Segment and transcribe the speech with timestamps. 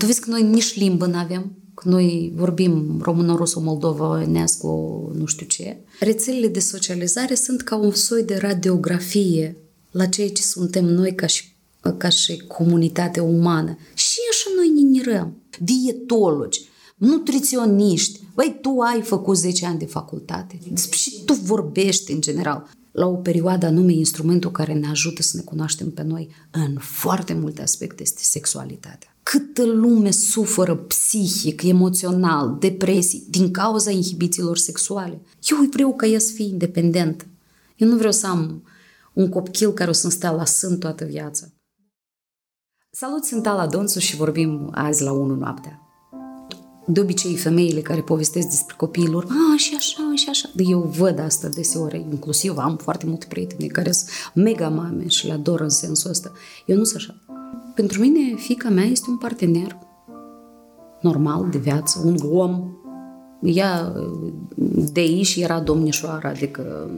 [0.00, 4.66] Tu vezi că noi nici limbă nu avem, că noi vorbim română, rusă, moldovenească,
[5.12, 5.76] nu știu ce.
[6.00, 9.56] Rețelele de socializare sunt ca un soi de radiografie
[9.90, 11.44] la ceea ce suntem noi ca și,
[11.96, 13.78] ca și comunitate umană.
[13.94, 15.36] Și așa noi ne nirăm.
[15.58, 16.60] Dietologi,
[16.96, 18.20] nutriționiști.
[18.34, 20.58] Băi, tu ai făcut 10 ani de facultate.
[20.70, 22.70] Despre și tu vorbești în general.
[22.92, 27.32] La o perioadă anume, instrumentul care ne ajută să ne cunoaștem pe noi în foarte
[27.32, 29.15] multe aspecte este sexualitatea.
[29.30, 35.20] Câtă lume suferă psihic, emoțional, depresii din cauza inhibițiilor sexuale.
[35.50, 37.24] Eu vreau ca ea să fie independentă.
[37.76, 38.62] Eu nu vreau să am
[39.12, 41.46] un copil care o să-mi stea la sân toată viața.
[42.90, 45.80] Salut, sunt Ala Donsu și vorbim azi la 1 noaptea
[46.88, 50.50] de obicei femeile care povestesc despre copiilor, a, și așa, și așa.
[50.56, 55.32] Eu văd asta deseori, inclusiv am foarte multe prieteni care sunt mega mame și le
[55.32, 56.32] ador în sensul ăsta.
[56.66, 57.35] Eu nu sunt așa.
[57.76, 59.78] Pentru mine, fica mea este un partener
[61.00, 62.70] normal de viață, un om.
[63.42, 63.92] Ea
[64.92, 66.90] de aici era domnișoara, adică...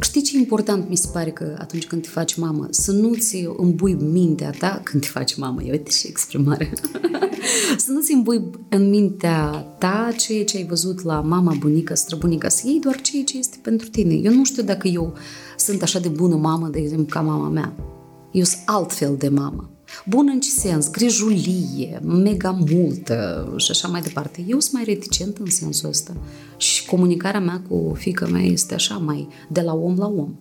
[0.00, 3.94] Știi ce important mi se pare că atunci când te faci mamă, să nu-ți îmbui
[3.94, 5.62] mintea ta când te faci mamă.
[5.62, 6.72] Eu uite și exprimare.
[7.84, 12.62] să nu-ți îmbui în mintea ta ceea ce ai văzut la mama, bunica, străbunica, să
[12.66, 14.14] iei doar ceea ce este pentru tine.
[14.14, 15.14] Eu nu știu dacă eu
[15.56, 17.74] sunt așa de bună mamă, de exemplu, ca mama mea.
[18.32, 19.75] Eu sunt altfel de mamă.
[20.06, 20.90] Bun în ce sens?
[20.90, 24.44] Grijulie, mega multă și așa mai departe.
[24.46, 26.16] Eu sunt mai reticent în sensul ăsta.
[26.56, 30.34] Și comunicarea mea cu fica mea este așa mai de la om la om.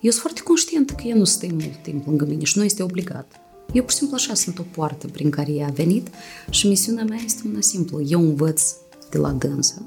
[0.00, 2.82] Eu sunt foarte conștientă că ea nu stă mult timp lângă mine și nu este
[2.82, 3.40] obligat.
[3.72, 6.08] Eu pur și simplu așa sunt o poartă prin care ea a venit
[6.50, 8.00] și misiunea mea este una simplă.
[8.06, 8.62] Eu învăț
[9.10, 9.84] de la dânsă.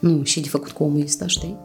[0.00, 1.56] Nu, și de făcut cu omul ăsta, știi?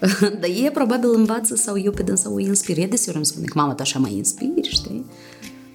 [0.40, 2.78] Dar e probabil învață sau eu pe dânsa o inspir.
[2.78, 5.04] E deseori îmi spune că mama ta așa mă inspiri, știi?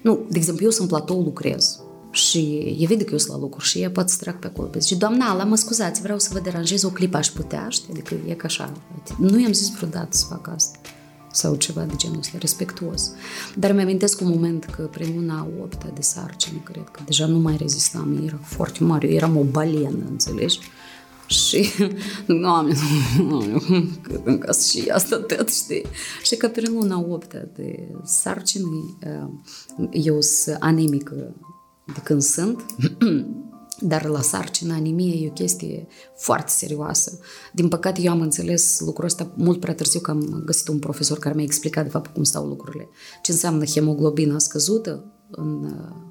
[0.06, 1.80] Nu, de exemplu, eu sunt platou, lucrez.
[2.10, 2.38] Și
[2.78, 4.70] e vede că eu sunt la lucru și ea poate să trag pe acolo.
[4.78, 7.92] Zice, doamna, la mă scuzați, vreau să vă deranjez o clipă, aș putea, știi?
[7.92, 8.72] Adică e ca așa.
[9.18, 10.78] Nu i-am zis vreodată să fac asta
[11.32, 13.10] sau ceva de genul ăsta, respectuos.
[13.54, 17.38] Dar mi amintesc un moment că prin luna 8 de sarcină, cred că deja nu
[17.38, 20.58] mai rezistam, era foarte mare, eu eram o balenă, înțelegi?
[21.26, 21.68] Și,
[22.40, 22.74] doamne,
[24.02, 25.84] cât în casă și asta tot, știi?
[26.22, 28.98] Și că prin luna 8 de sarcină,
[29.90, 31.34] eu sunt anemică
[31.94, 32.64] de când sunt,
[33.80, 37.18] dar la sarcină, anemie e o chestie foarte serioasă.
[37.52, 41.18] Din păcate, eu am înțeles lucrul ăsta mult prea târziu că am găsit un profesor
[41.18, 42.88] care mi-a explicat de fapt cum stau lucrurile.
[43.22, 46.05] Ce înseamnă hemoglobina scăzută în uh,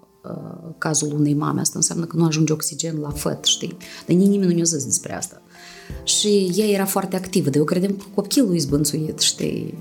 [0.78, 1.60] cazul unei mame.
[1.60, 3.78] Asta înseamnă că nu ajunge oxigen la făt, știi?
[4.08, 5.42] Dar nimeni nu ne-a zis despre asta.
[6.04, 9.74] Și ea era foarte activă, dar eu credem că copilul e zbânțuit, știi?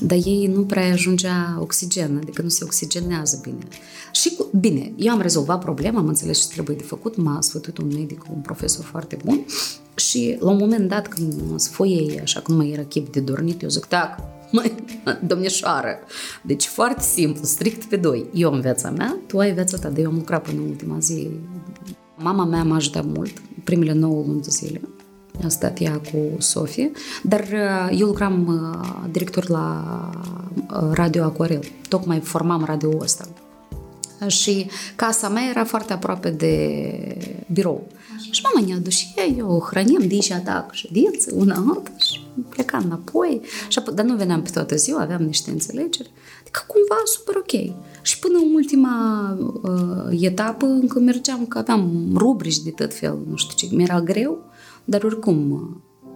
[0.00, 3.68] dar ei nu prea ajungea oxigen, adică nu se oxigenează bine.
[4.12, 7.78] Și cu, bine, eu am rezolvat problema, am înțeles ce trebuie de făcut, m-a sfătuit
[7.78, 9.44] un medic, un profesor foarte bun
[9.94, 13.20] și la un moment dat când mă sfoiei, așa că nu mai era chip de
[13.20, 14.20] dormit, eu zic, tac,
[14.52, 14.74] mai,
[15.26, 15.98] domnișoară.
[16.42, 18.26] Deci foarte simplu, strict pe doi.
[18.32, 20.98] Eu am viața mea, tu ai viața ta, de eu am lucrat până în ultima
[20.98, 21.30] zi.
[22.16, 24.80] Mama mea m-a ajutat mult, primele 9 luni de zile
[25.44, 26.90] a stat ea cu Sofie,
[27.22, 29.84] dar uh, eu lucram uh, director la
[30.70, 33.28] uh, Radio Aquarel, tocmai formam radio ăsta.
[34.26, 34.66] Și
[34.96, 37.86] casa mea era foarte aproape de birou.
[38.16, 38.28] Așa.
[38.30, 39.06] Și mama ne-a dus și
[39.38, 43.40] eu o hrănim de aici atac ședință, una alta și plecam înapoi.
[43.68, 46.10] Și apoi, dar nu veneam pe toată ziua, aveam niște înțelegeri.
[46.40, 47.74] Adică cumva super ok.
[48.02, 53.36] Și până în ultima uh, etapă încă mergeam, că aveam rubrici de tot fel, nu
[53.36, 54.48] știu ce, mi-era greu
[54.90, 55.70] dar oricum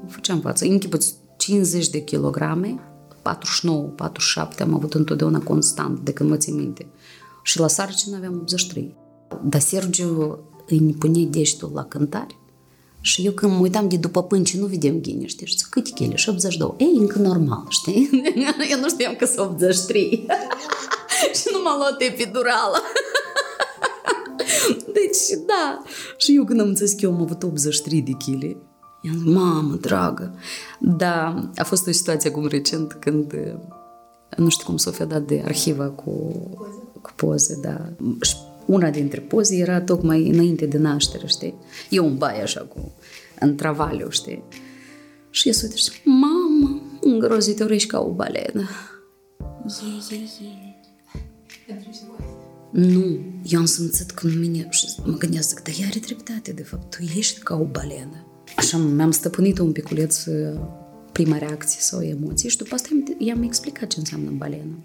[0.07, 0.65] făceam față.
[0.65, 2.79] Închipuți 50 de kilograme,
[3.23, 6.87] 49, 47 am avut întotdeauna constant de când mă țin minte.
[7.45, 8.97] Și la sarcină aveam 83.
[9.43, 12.39] Dar Sergiu îi pune deștul la cântare
[13.05, 15.47] și eu când mă uitam de după pânci, nu vedem ghine, știi?
[15.47, 16.17] Și câte chele?
[16.17, 16.75] Și 82.
[16.77, 18.11] Ei, încă normal, știi?
[18.71, 20.27] eu nu știam că sunt 83.
[21.39, 22.83] și nu m-a luat epidurală.
[24.93, 25.83] Deci, da.
[26.17, 28.43] Și eu când am înțeles că eu am avut 83 de kg,
[29.03, 30.35] i-am zis, mamă, dragă.
[30.81, 33.35] Da, a fost o situație acum recent când
[34.37, 36.33] nu știu cum s-o fi dat de arhiva cu,
[37.05, 37.93] cu poze, da.
[38.21, 38.37] Și
[38.67, 41.55] una dintre poze era tocmai înainte de naștere, știi?
[41.91, 42.93] Eu în baie așa cu,
[43.41, 44.43] în travaliu, știi?
[45.31, 48.69] Și eu uite și mamă, îngrozitor ești ca o balenă.
[50.11, 50.75] E, e, e.
[52.71, 56.63] Nu, eu am simțit că în mine și mă gândesc că ea are dreptate, de
[56.63, 58.27] fapt, tu ești ca o balenă.
[58.57, 60.61] Așa mi-am stăpânit un piculeț uh,
[61.13, 64.79] prima reacție sau emoție și după asta i-am explicat ce înseamnă balenă.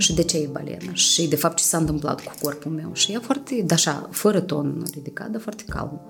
[0.00, 3.12] Și de ce e balenă și de fapt ce s-a întâmplat cu corpul meu și
[3.12, 6.00] e foarte, da, așa, fără ton ridicat, dar foarte calm.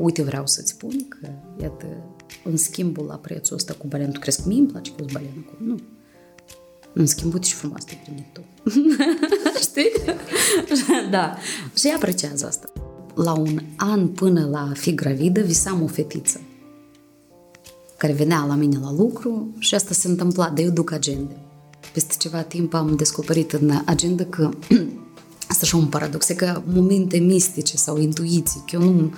[0.00, 1.28] Uite, vreau să-ți spun că,
[1.62, 1.86] iată,
[2.44, 5.46] în schimbul la prețul ăsta cu balenă, tu crezi că mie îmi place cu balenă?
[5.46, 5.64] Cu...
[5.64, 5.78] Nu.
[6.92, 8.40] În schimb, uite și frumos te primit tu.
[9.68, 9.92] Știi?
[11.10, 11.36] da.
[11.74, 12.72] Și ea apreciază asta.
[13.14, 16.40] La un an până la a fi gravidă, visam o fetiță
[18.02, 21.36] care venea la mine la lucru și asta se întâmpla, de eu duc agende.
[21.92, 24.50] Peste ceva timp am descoperit în agenda că
[25.52, 29.12] asta și un paradox, e că momente mistice sau intuiții, că eu nu,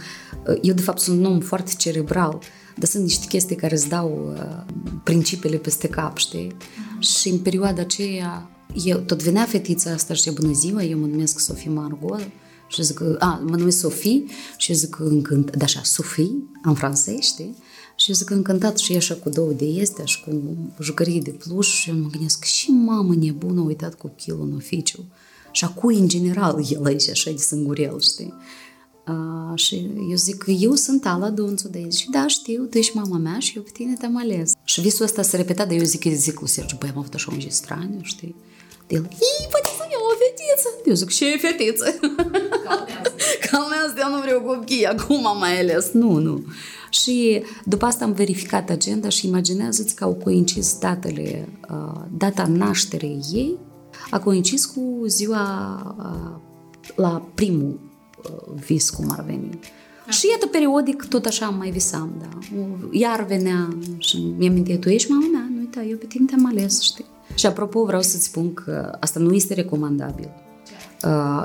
[0.63, 2.39] eu de fapt sunt un om foarte cerebral,
[2.77, 6.53] dar sunt niște chestii care îți dau uh, principiile peste cap, știi?
[6.53, 6.99] Mm-hmm.
[6.99, 8.51] Și în perioada aceea,
[8.85, 12.29] eu, tot venea fetița asta și bună ziua, eu mă numesc Sofie Margot,
[12.69, 14.25] și zic că, a, mă numesc Sofie
[14.57, 16.31] și zic că încânt, da așa, Sofie,
[16.63, 17.57] în francez, știi?
[17.97, 21.69] Și zic că încântat și așa cu două de este și cu jucării de pluș
[21.69, 25.05] și eu mă gândesc și mamă nebună a uitat copilul în oficiu.
[25.51, 28.35] Și acu în general el aici așa de sângurel, știi?
[29.09, 31.95] Uh, și eu zic că eu sunt Ala Donțu de aici.
[31.95, 34.53] Și da, știu, tu ești mama mea și eu pe tine te-am ales.
[34.65, 37.29] Și visul ăsta se repeta, dar eu zic, zic cu Sergiu, băi, am avut așa
[37.33, 38.35] un gest straniu, știi?
[38.87, 40.15] De el, ii, fetiță mea, o
[40.69, 40.89] fetiță.
[40.89, 41.95] Eu zic, ce e fetiță?
[43.51, 45.91] Calmează, eu nu vreau copii, acum am mai ales.
[45.93, 46.45] Nu, nu.
[46.91, 53.21] Și după asta am verificat agenda și imaginează-ți că au coincis datele, uh, data nașterii
[53.33, 53.59] ei
[54.11, 55.47] a coincis cu ziua
[55.99, 56.41] uh,
[56.95, 57.81] la primul
[58.25, 59.49] uh, vis, cum ar veni.
[60.05, 60.11] Da.
[60.11, 62.39] Și iată, periodic, tot așa mai visam, da.
[62.91, 66.47] Iar venea și mi-am mintit, tu ești mama mea, nu uita, eu pe tine te-am
[66.47, 67.05] ales, știi?
[67.35, 70.44] Și apropo, vreau să-ți spun că asta nu este recomandabil uh,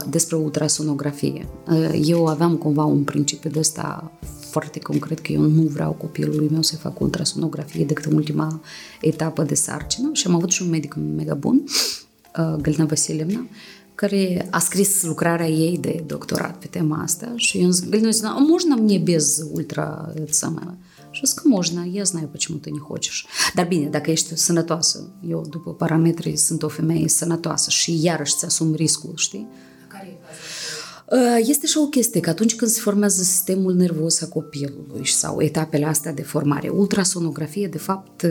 [0.08, 1.46] despre ultrasonografie.
[1.68, 4.12] Uh, eu aveam cumva un principiu de ăsta
[4.50, 8.60] foarte concret că eu nu vreau copilului meu să fac ultrasonografie decât în ultima
[9.00, 13.46] etapă de sarcină și am avut și un medic mega bun, uh, Galina Vasilevna,
[13.94, 18.38] care a scris lucrarea ei de doctorat pe tema asta și eu zic, Галина Васильевна,
[18.38, 20.76] можно мне без ультра это самое?
[21.18, 23.26] Și zic că можно, я знаю, почему ты не хочешь.
[23.54, 28.44] Dar bine, dacă ești sănătoasă, eu după parametrii sunt o femeie sănătoasă și iarăși ți
[28.44, 29.48] asum riscul, știi?
[29.88, 35.06] Care e este și o chestie că atunci când se formează sistemul nervos a copilului
[35.06, 38.26] sau etapele astea de formare, ultrasonografie, de fapt,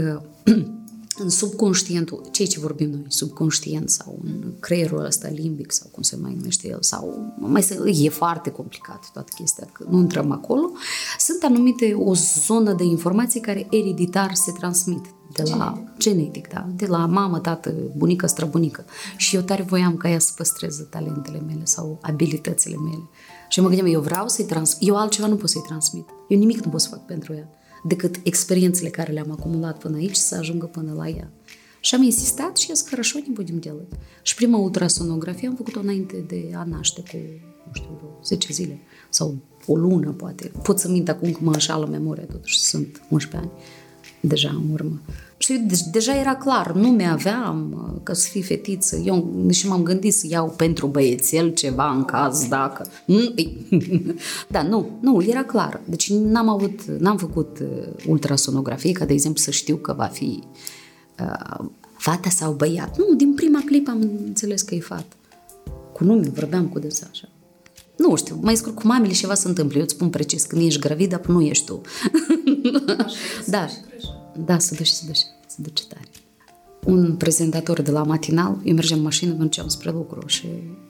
[1.19, 6.17] în subconștientul, cei ce vorbim noi, subconștient sau în creierul ăsta limbic sau cum se
[6.17, 10.70] mai numește el, sau mai să, e foarte complicat toată chestia, că nu intrăm acolo,
[11.19, 12.15] sunt anumite o
[12.47, 17.38] zonă de informații care ereditar se transmit de la genetic, genetic da, de la mamă,
[17.38, 18.85] tată, bunică, străbunică.
[19.17, 23.09] Și eu tare voiam ca ea să păstreze talentele mele sau abilitățile mele.
[23.49, 26.09] Și mă gândeam, eu vreau să-i transmit, eu altceva nu pot să-i transmit.
[26.29, 27.49] Eu nimic nu pot să fac pentru ea
[27.84, 31.31] decât experiențele care le-am acumulat până aici să ajungă până la ea.
[31.80, 33.94] Și am insistat și zis, хорошо, не будем делать.
[34.22, 37.18] Și prima ultrasonografie am făcut-o înainte de a naște cu,
[37.68, 38.80] nu știu, vreo 10 zile
[39.10, 40.51] sau o lună, poate.
[40.63, 43.62] Pot să mint acum că mă înșală memoria, totuși sunt 11 ani
[44.19, 45.01] deja în urmă.
[45.49, 48.97] și de- deja era clar, nu mi-aveam uh, ca să fii fetiță.
[48.97, 52.87] Eu și m-am gândit să iau pentru băiețel ceva în caz dacă...
[54.55, 55.81] da, nu, nu, era clar.
[55.85, 60.43] Deci n-am avut, n-am făcut uh, ultrasonografie ca de exemplu să știu că va fi
[61.21, 61.65] uh,
[61.97, 62.99] fata sau băiat.
[62.99, 65.17] Nu, din prima clipă am înțeles că e fată.
[65.93, 67.29] Cu nume vorbeam cu desa așa.
[67.97, 69.77] Nu știu, mai scurt cu mamele ceva se întâmplă.
[69.77, 71.81] Eu îți spun precis, când ești gravidă, nu ești tu.
[73.46, 73.67] da,
[74.38, 76.07] da, să duci, să duci, să duci tare.
[76.85, 80.47] Un prezentator de la matinal, eu mergeam în mașină, mă duceam spre lucru și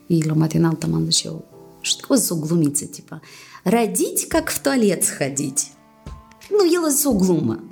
[0.08, 1.46] ei la matinal там zice eu,
[1.82, 3.20] știu, o zis o glumiță, tipa,
[3.64, 5.60] родить как в туалет сходить.
[6.50, 7.64] Nu, el a zis o glumă.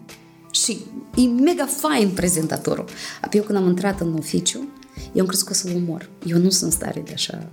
[0.51, 0.77] Și
[1.15, 2.85] e mega fain prezentatorul.
[3.21, 4.67] Apoi eu când am intrat în oficiu,
[5.13, 6.09] eu am crezut că să-l umor.
[6.25, 7.49] Eu nu sunt stare de așa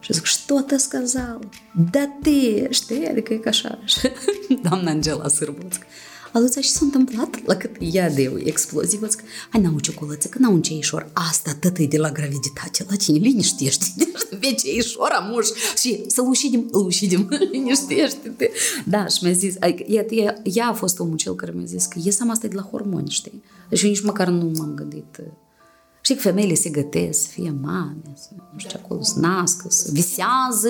[0.00, 1.40] și zic, что ты сказал?
[1.74, 3.06] Да ты, știi?
[3.08, 3.78] Adică e ca așa.
[4.62, 5.86] Doamna Angela Sârboțcă.
[6.33, 7.45] Aluța și s-a întâmplat?
[7.45, 7.75] La cât?
[7.79, 11.09] Ea de explozivă, zic, hai n-au ciocolăță, că n-au un ceișor.
[11.13, 13.85] Asta tătăi de la graviditate, la cine liniștește,
[14.39, 15.47] pe ceișor amuș
[15.77, 18.49] și să ușidim, ușidim, liniștește-te.
[18.85, 19.55] Da, și mi-a zis,
[19.87, 22.55] ea, ea, ea a fost omul cel care mi-a zis că ies am asta de
[22.55, 23.43] la hormoni, știi?
[23.69, 25.19] Deci eu nici măcar nu m-am gândit
[26.03, 29.89] Știi că femeile se gătesc să fie mame, să, nu știu, acolo să nască, să
[29.91, 30.69] visează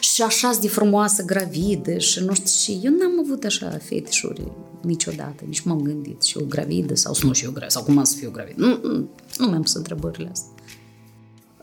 [0.00, 4.52] și așa de frumoasă gravidă și nu știu și eu n-am avut așa fetișuri
[4.82, 7.98] niciodată, nici m-am gândit și eu gravidă sau să nu și eu gravidă sau cum
[7.98, 8.66] am să fiu gravidă.
[8.66, 10.50] Nu, nu, nu mi-am pus întrebările astea.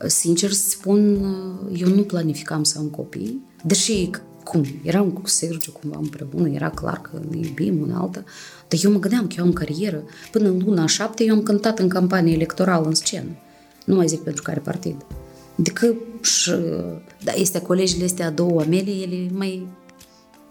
[0.08, 1.14] Sincer să spun,
[1.76, 4.10] eu nu planificam să am copii, deși
[4.44, 8.24] cum, eram cu Sergiu cumva împreună, era clar că ne iubim una alta,
[8.70, 10.04] dar eu mă gândeam că eu am carieră.
[10.30, 13.30] Până în luna șapte eu am cântat în campanie electorală în scenă.
[13.84, 14.96] Nu mai zic pentru care partid.
[15.58, 16.52] Adică, și,
[17.24, 19.66] da, este colegile astea două mele, ele mai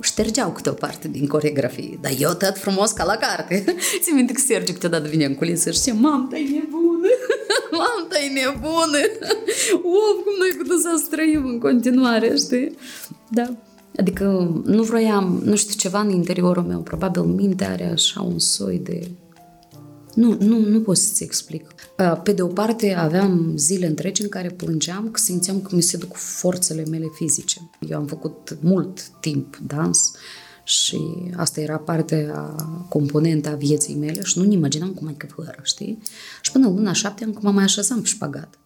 [0.01, 1.99] ștergeau câte o parte din coregrafie.
[2.01, 3.63] Dar eu tot frumos ca la carte.
[4.01, 7.07] Ți minte că Sergiu câteodată vine în culisă și zice, mam, tai nebună,
[7.77, 8.97] mam, tai nebună.
[9.97, 12.75] Of, cum noi putem să străim în continuare, știi?
[13.27, 13.53] Da.
[14.00, 14.24] Adică
[14.65, 19.12] nu vroiam, nu știu, ceva în interiorul meu, probabil mintea are așa un soi de
[20.13, 21.74] nu, nu, nu pot să-ți explic.
[22.24, 25.98] Pe de o parte, aveam zile întregi în care plângeam că simțeam că mi se
[25.98, 27.70] duc forțele mele fizice.
[27.89, 30.12] Eu am făcut mult timp dans
[30.63, 31.00] și
[31.36, 32.56] asta era parte a
[32.89, 35.98] componenta vieții mele și nu-mi imaginam cum ai că fără, știi?
[36.41, 38.60] Și până luna șapte am mă mai așezam pe șpagat.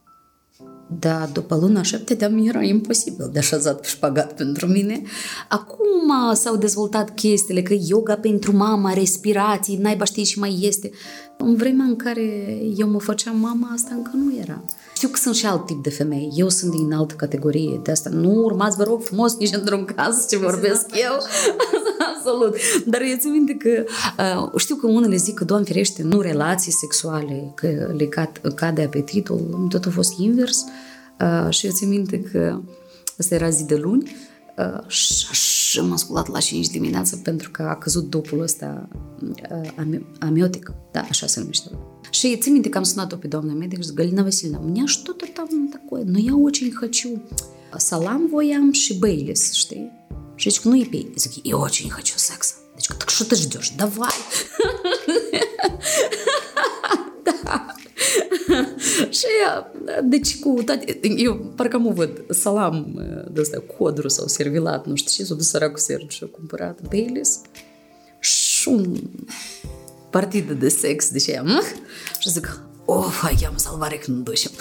[1.00, 5.02] Dar după luna șapte de era imposibil de așezat pe șpagat pentru mine.
[5.50, 10.92] Acum s-au dezvoltat chestiile, că yoga pentru mama, respirații, naiba știi și mai este.
[11.38, 14.64] În vremea în care eu mă făceam mama, asta încă nu era.
[15.04, 16.32] Știu că sunt și alt tip de femei.
[16.36, 17.80] Eu sunt din altă categorie.
[17.84, 21.18] De asta nu urmați, vă rog frumos, nici într-un caz ce vorbesc eu.
[22.16, 22.56] Absolut.
[22.86, 23.84] Dar eu țin minte că
[24.18, 28.84] uh, știu că unele zic că, Doamne ferește, nu relații sexuale, că le cad, cade
[28.84, 29.68] apetitul.
[29.70, 30.66] Tot a fost invers.
[31.20, 32.60] Uh, și eu țin minte că
[33.20, 34.16] asta era zi de luni
[34.58, 38.88] uh, și am ascultat la 5 dimineața pentru că a căzut dopul ăsta
[39.22, 40.72] uh, amiotic.
[40.92, 41.70] Da, așa se numește.
[42.10, 45.26] Și țin minte că am sunat-o pe doamna medic și Galina Vasilina, у меня что-то
[45.34, 47.22] там такое, но я очень хочу.
[47.78, 49.92] Салам voiam și Baileys, știi?
[50.36, 52.54] Și zic, nu e pe Zic, eu очень хочу секса.
[52.76, 53.72] Deci, так что ты ждешь?
[53.78, 54.18] Давай!
[57.24, 57.76] da.
[59.10, 59.26] și
[60.04, 63.02] deci cu toate, eu parcă mă văd salam
[63.34, 66.80] de ăsta, codru sau servilat, nu știu ce, s-a dus săracul Sergiu și a cumpărat
[66.90, 67.40] Baileys
[68.20, 68.96] și un
[70.10, 71.44] partidă de sex, deci ea,
[72.20, 74.52] și zic, of, hai, am salvare când ducem.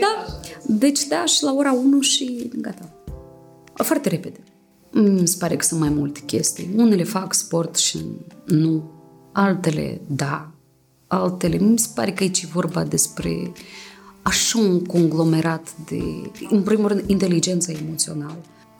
[0.00, 2.92] da, deci da, și la ora 1 și gata.
[3.74, 4.38] Foarte repede.
[4.90, 6.70] Mi se pare că sunt mai multe chestii.
[6.76, 7.98] Unele fac sport și
[8.44, 8.90] nu.
[9.32, 10.50] Altele, da.
[11.06, 13.52] Altele, mi se pare că aici e vorba despre
[14.22, 16.02] așa un conglomerat de,
[16.50, 18.38] în primul rând, inteligența emoțională,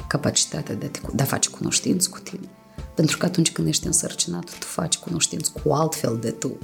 [0.08, 2.48] capacitatea de a, te, de a face cunoștință cu tine.
[2.94, 6.58] Pentru că atunci când ești însărcinat, tu faci cunoștință cu altfel de tu.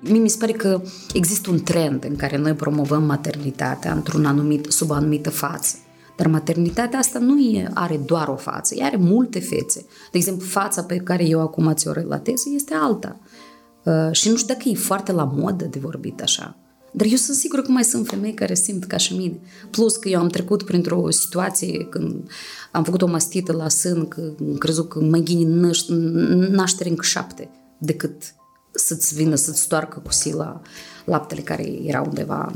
[0.00, 4.66] Mie mi se pare că există un trend în care noi promovăm maternitatea într-un anumit,
[4.70, 5.76] sub o anumită față.
[6.16, 9.86] Dar maternitatea asta nu e, are doar o față, ea are multe fețe.
[10.10, 13.20] De exemplu, fața pe care eu acum ți-o relatez este alta.
[13.82, 16.56] Uh, și nu știu dacă e foarte la modă de vorbit așa.
[16.96, 19.38] Dar eu sunt sigură că mai sunt femei care simt ca și mine.
[19.70, 22.30] Plus că eu am trecut printr-o situație când
[22.72, 25.74] am făcut o mastită la sân, că am crezut că mai ghini
[26.50, 27.48] naștere încă șapte
[27.78, 28.22] decât
[28.70, 30.60] să-ți vină să-ți stoarcă cu sila
[31.04, 32.52] laptele care era undeva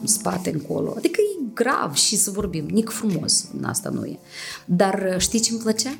[0.00, 0.94] în spate, încolo.
[0.96, 4.18] Adică e grav și să vorbim, nic frumos, asta nu e.
[4.64, 5.98] Dar știi ce îmi plăcea?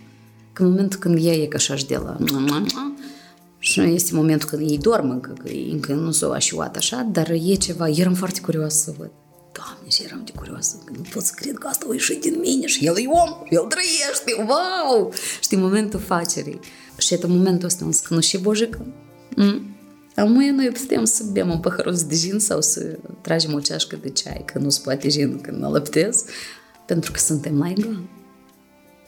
[0.52, 2.16] Că în momentul când ea e ca așa de la
[3.62, 7.30] și este momentul când ei dorm încă, că ei încă nu s-au așuat așa, dar
[7.30, 9.10] e ceva, eram foarte curioasă să văd.
[9.52, 12.38] Doamne, și eram de curioasă, că nu pot să cred că asta a ieșit din
[12.40, 15.12] mine și el e om, el trăiește, wow!
[15.40, 16.60] Știi, momentul facerii.
[16.96, 18.86] Și e momentul ăsta, însă nu și bojică.
[19.36, 19.76] Mm.
[20.16, 24.08] Amuie noi putem să bem un paharus de gin sau să tragem o ceașcă de
[24.08, 26.24] ceai, că nu-ți poate gin când mă lăptez,
[26.86, 28.00] pentru că suntem la egal.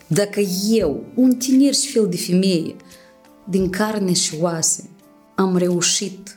[0.07, 0.41] Dacă
[0.71, 2.77] eu, un tiner și fel de femeie,
[3.45, 4.91] din carne și oase,
[5.35, 6.37] am reușit,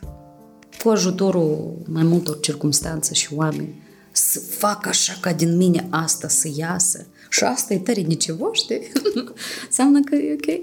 [0.82, 3.82] cu ajutorul mai multor circunstanțe și oameni,
[4.12, 7.06] să fac așa ca din mine asta să iasă.
[7.28, 8.92] Și asta e tare nicevo, știi?
[9.66, 10.60] Înseamnă că e ok.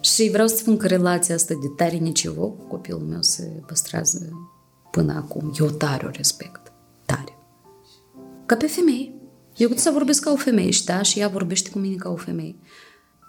[0.00, 4.48] Și vreau să spun că relația asta de tare nicevo cu copilul meu se păstrează
[4.90, 5.52] până acum.
[5.60, 6.72] Eu tare o respect.
[7.06, 7.38] Tare.
[8.46, 9.14] Ca pe femei.
[9.56, 12.16] Eu să vorbesc ca o femeie și da, și ea vorbește cu mine ca o
[12.16, 12.56] femeie.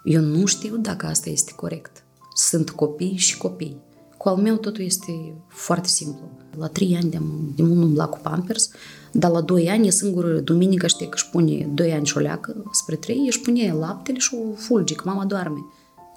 [0.04, 2.02] Eu nu știu dacă asta este corect
[2.38, 3.80] sunt copii și copii.
[4.16, 6.28] Cu al meu totul este foarte simplu.
[6.58, 7.18] La trei ani de,
[7.56, 8.70] de mult umbla cu Pampers,
[9.12, 12.20] dar la doi ani e singură duminică știi că își pune doi ani și o
[12.20, 15.58] leacă, spre trei își pune laptele și o fulgi, că mama doarme,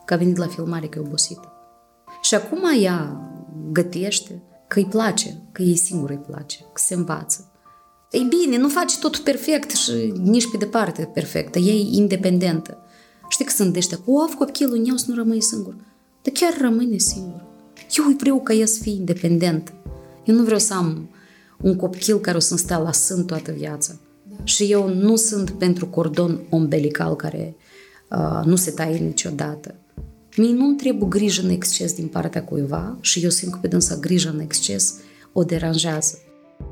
[0.05, 1.51] că a venit la filmare că e obosită.
[2.21, 3.29] Și acum ea
[3.71, 7.51] gătește, că îi place, că ei singură îi place, că se învață.
[8.11, 12.77] Ei bine, nu face tot perfect și nici pe departe perfect, ea e independentă.
[13.29, 15.75] Știi că sunt de ăștia, of, copilul meu să nu rămâi singur
[16.21, 17.43] dar chiar rămâne singur.
[17.97, 19.73] Eu vreau ca ea să fie independent.
[20.25, 21.09] Eu nu vreau să am
[21.61, 23.93] un copil care o să-mi stea la sân toată viața.
[24.29, 24.35] Da.
[24.43, 27.55] Și eu nu sunt pentru cordon umbilical care
[28.09, 29.75] uh, nu se taie niciodată.
[30.37, 33.95] Mie nu-mi trebuie grijă în exces din partea cuiva și eu simt că pe dânsa
[33.95, 34.95] grijă în exces
[35.31, 36.17] o deranjează.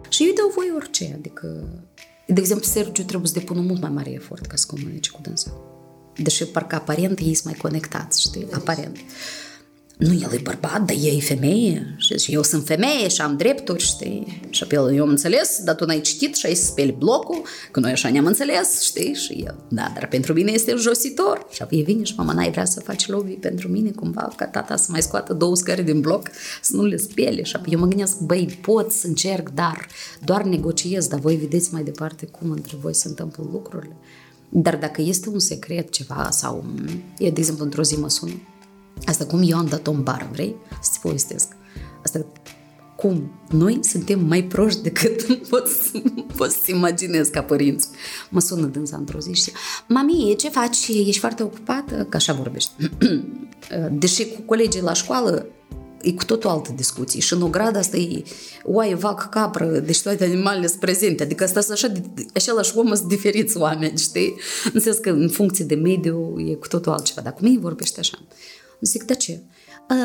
[0.10, 1.68] Și eu îi dau voi orice, adică...
[2.28, 5.52] De exemplu, Sergiu trebuie să depună mult mai mare efort ca să comunice cu dânsa.
[6.24, 8.48] Deși parcă aparent ei sunt mai conectați, știi?
[8.52, 8.98] Aparent
[10.00, 14.42] nu, el e bărbat, dar e femeie și eu sunt femeie și am drepturi, știi?
[14.50, 17.42] Și pe el, eu am înțeles, dar tu n-ai citit și ai să speli blocul,
[17.72, 19.14] că noi așa ne-am înțeles, știi?
[19.14, 21.48] Și el, da, dar pentru mine este jositor.
[21.52, 24.76] Și apoi vine și mama, n-ai vrea să faci lobby pentru mine cumva, ca tata
[24.76, 26.30] să mai scoată două scări din bloc,
[26.62, 27.44] să nu le spele.
[27.44, 29.88] Și apoi eu mă gândesc, băi, pot să încerc, dar
[30.24, 33.96] doar negociez, dar voi vedeți mai departe cum între voi se întâmplă lucrurile.
[34.50, 36.66] Dar dacă este un secret ceva sau,
[37.18, 38.34] e de exemplu, într-o zi mă sună,
[39.06, 40.56] Asta cum eu am dat-o în bară, vrei?
[40.82, 41.48] Să-ți povestesc.
[42.04, 42.26] Asta
[42.96, 46.02] cum noi suntem mai proști decât poți,
[46.36, 47.90] poți să imaginezi ca părinți.
[48.30, 49.52] Mă sună dânsa într-o zi și
[49.88, 50.88] Mami, ce faci?
[50.88, 52.06] Ești foarte ocupată?
[52.10, 52.72] Că așa vorbești.
[53.92, 55.46] Deși cu colegii la școală
[56.02, 57.20] e cu totul altă discuție.
[57.20, 58.24] Și în ogradă asta e
[58.64, 61.24] oaie, vac, capră, deci toate animalele sunt prezente.
[61.24, 61.92] Adică asta sunt așa,
[62.34, 64.36] același om sunt diferiți oameni, știi?
[64.74, 67.22] În sens că în funcție de mediu e cu totul altceva.
[67.22, 68.20] Dar cum ei vorbește așa?
[68.82, 69.42] Zic, de ce?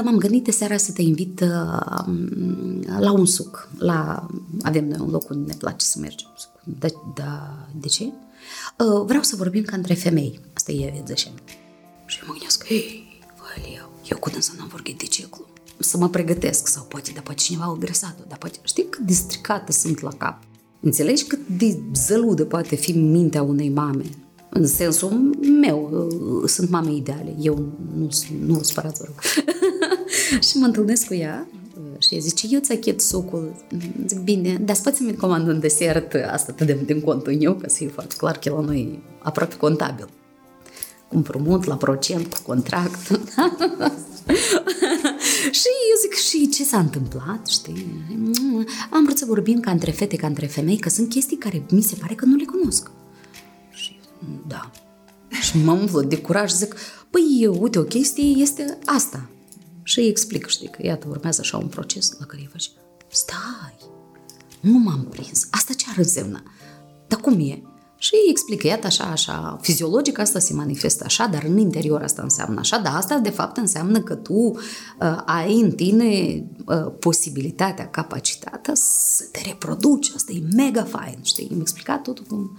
[0.03, 1.41] M-am gândit de seara să te invit
[2.99, 3.69] la un suc.
[3.79, 4.27] La...
[4.63, 6.29] Avem noi un loc unde ne place să mergem.
[6.79, 8.13] Da, da, de ce?
[9.05, 10.41] Vreau să vorbim ca între femei.
[10.55, 11.33] Asta e zășen.
[12.07, 13.21] Și mă gândesc, hei,
[13.77, 15.47] eu, eu cu dânsa n-am vorbit de ciclu.
[15.79, 19.13] Să mă pregătesc sau poate, dar poate cineva a agresat-o, dar poate, știi cât de
[19.13, 20.43] stricate sunt la cap.
[20.81, 24.05] Înțelegi cât de zăludă poate fi mintea unei mame
[24.57, 25.11] în sensul
[25.61, 26.09] meu,
[26.47, 27.55] sunt mame ideale, eu
[27.97, 28.09] nu,
[28.47, 29.47] nu spărați, vă rog.
[30.49, 31.49] și mă întâlnesc cu ea
[31.99, 33.55] și ea zice, eu ți achit sucul.
[34.07, 37.77] Zic, bine, dar spați-mi comandă un desert, asta te dăm din contul eu, ca să
[37.77, 40.09] fie foarte clar că la noi e aproape contabil.
[41.09, 43.07] Cu împrumut, la procent, cu contract.
[45.61, 47.87] și eu zic, și ce s-a întâmplat, știi?
[48.91, 51.83] Am vrut să vorbim ca între fete, ca între femei, că sunt chestii care mi
[51.83, 52.91] se pare că nu le cunosc.
[54.47, 54.71] Da.
[55.41, 56.75] Și mă umflă de curaj, zic,
[57.11, 59.29] păi, uite, o chestie este asta.
[59.83, 62.71] Și îi explic, știi, că iată, urmează așa un proces la care îi faci,
[63.09, 63.77] stai,
[64.61, 66.43] nu m-am prins, asta ce ar însemna?
[67.09, 67.63] Dar cum e?
[68.05, 72.23] Și îi explică, iată așa, așa, fiziologic asta se manifestă așa, dar în interior asta
[72.23, 77.89] înseamnă așa, dar asta de fapt înseamnă că tu uh, ai în tine uh, posibilitatea,
[77.89, 81.49] capacitatea să te reproduci, asta e mega fain, știi?
[81.51, 82.59] Îmi explicat totul cum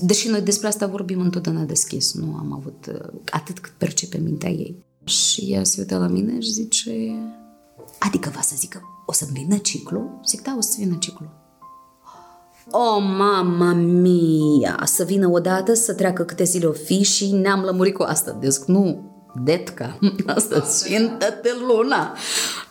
[0.00, 4.50] Deși noi despre asta vorbim întotdeauna deschis, nu am avut uh, atât cât percepe mintea
[4.50, 4.84] ei.
[5.04, 7.14] Și ea se uită la mine și zice,
[7.98, 10.20] adică va să zică, o să-mi vină ciclu?
[10.26, 11.41] Zic, da, o să vină ciclu.
[12.70, 17.60] O, oh, mama mia, să vină odată, să treacă câte zile o fi și ne-am
[17.60, 18.36] lămurit cu asta.
[18.40, 19.10] Deci nu,
[19.44, 19.98] detca,
[20.36, 22.16] asta sfintă-te luna.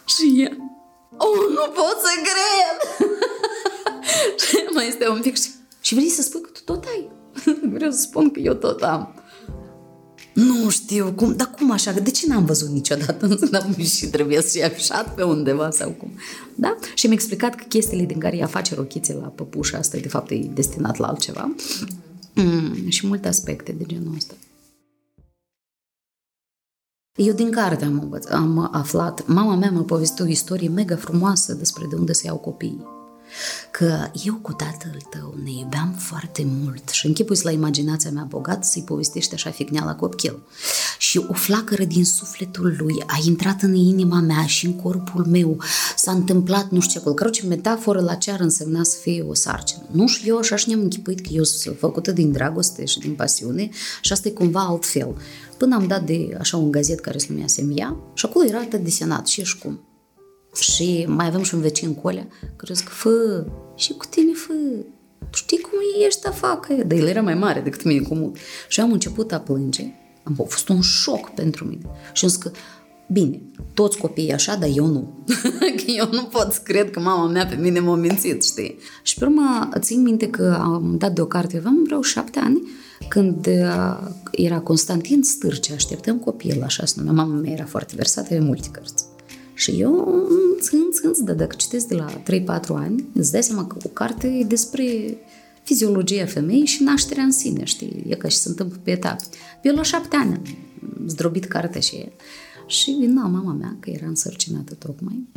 [0.06, 0.58] Și ea,
[1.18, 3.08] oh, nu pot să cred!
[4.48, 5.50] și mai este un pic și
[5.82, 7.12] și vrei să spui că tu tot ai.
[7.74, 9.21] Vreau să spun că eu tot am.
[10.46, 11.92] Nu știu cum, dar cum așa?
[11.92, 13.28] De ce n-am văzut niciodată?
[13.52, 16.12] N-am și trebuie să fie afișat pe undeva sau cum.
[16.56, 16.78] Da?
[16.96, 20.30] Și mi-a explicat că chestiile din care ea face rochițe la păpușa asta, de fapt,
[20.32, 21.56] e destinat la altceva.
[22.36, 24.34] Mm, și multe aspecte de genul ăsta.
[27.16, 31.86] Eu din carte am, am aflat, mama mea m-a povestit o istorie mega frumoasă despre
[31.90, 33.01] de unde se iau copiii
[33.72, 38.60] că eu cu tatăl tău ne iubeam foarte mult și închipui la imaginația mea bogată
[38.62, 40.40] să-i povestește așa la copil.
[40.98, 45.58] Și o flacără din sufletul lui a intrat în inima mea și în corpul meu.
[45.96, 47.16] S-a întâmplat nu știu ce acolo.
[47.16, 49.84] Căruce, metaforă la ce ar însemna să fie o sarcină.
[49.92, 53.14] Nu știu, eu așa și ne-am închipuit că eu sunt făcută din dragoste și din
[53.14, 53.70] pasiune
[54.02, 55.16] și asta e cumva altfel.
[55.58, 58.84] Până am dat de așa un gazet care se numea Semia și acolo era atât
[58.84, 59.80] desenat și ești cum.
[60.60, 64.54] Și mai avem și un vecin Colea, care zic, fă, și cu tine fă,
[65.30, 65.72] tu știi cum
[66.06, 66.74] ești afacă?
[66.74, 68.36] Dar el era mai mare decât mine cu mult.
[68.68, 69.86] Și am început a plânge,
[70.24, 71.82] am fost un șoc pentru mine.
[72.14, 72.52] Și am zis că,
[73.08, 73.42] bine,
[73.74, 75.24] toți copiii așa, dar eu nu.
[75.78, 78.78] că eu nu pot să cred că mama mea pe mine m-a mințit, știi?
[79.04, 82.62] Și pe urmă, țin minte că am dat de o carte, aveam vreo șapte ani,
[83.08, 83.98] când uh,
[84.32, 87.24] era Constantin Stârce, așteptăm copil, așa se numea.
[87.24, 89.06] Mama mea era foarte versată, avea multe cărți.
[89.62, 90.24] Și eu
[90.60, 92.22] țin, țin, dar dacă citesc de la
[92.60, 95.18] 3-4 ani, îți dai seama că o carte e despre
[95.64, 98.04] fiziologia femeii și nașterea în sine, știi?
[98.08, 99.24] E ca și se întâmplă pe etape.
[99.62, 100.42] Eu la șapte ani am
[101.08, 102.06] zdrobit cartea și
[102.68, 105.28] și vin la mama mea, că era însărcinată tocmai,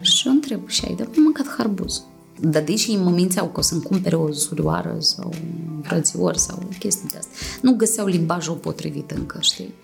[0.00, 2.04] și o întreb, și ai de mâncat harbuz?
[2.42, 5.32] Dar deși mă mințeau că o să-mi cumpere o surioară sau
[5.76, 7.36] un frățior sau chestii de astea.
[7.62, 9.74] Nu găseau limbajul potrivit încă, știi?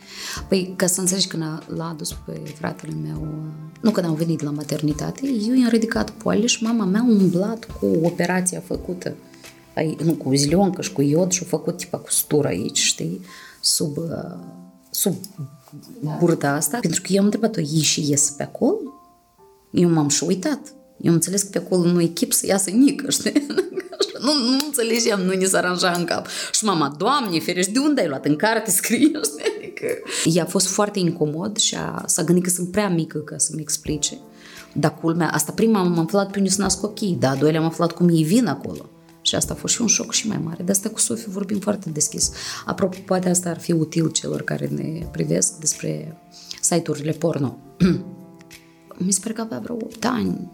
[0.48, 3.28] Păi, ca să înțelegi, când l-a adus pe fratele meu,
[3.80, 7.64] nu când am venit la maternitate, eu i-am ridicat poale și mama mea a umblat
[7.80, 9.14] cu operația făcută
[10.04, 13.20] nu, cu zilioncă și cu iod și a făcut tipa cu stură aici, știi,
[13.60, 14.36] sub, uh,
[14.90, 15.14] sub
[16.18, 18.78] burta asta, pentru că eu am întrebat-o, ei și ies pe acolo?
[19.70, 20.75] Eu m-am și uitat.
[21.00, 23.46] Eu am înțeles că pe acolo nu e chip să iasă nică, știi?
[24.24, 26.26] nu, nu înțelegeam, nu ni se aranja în cap.
[26.52, 28.24] Și mama, Doamne, ferești, de unde ai luat?
[28.24, 28.98] În carte scrie,
[29.30, 29.54] știi?
[29.56, 29.86] Adică...
[30.24, 33.60] Ea a fost foarte incomod și a, s-a gândit că sunt prea mică ca să-mi
[33.60, 34.18] explice.
[34.72, 37.66] Dar culmea, asta prima am aflat pe unde să nasc copiii, dar a doilea am
[37.66, 38.88] aflat cum ei vin acolo.
[39.20, 40.62] Și asta a fost și un șoc și mai mare.
[40.62, 42.30] De asta cu Sofie vorbim foarte deschis.
[42.66, 46.20] Apropo, poate asta ar fi util celor care ne privesc despre
[46.60, 47.58] site-urile porno.
[49.04, 50.50] Mi se pare că avea vreo 8 ani.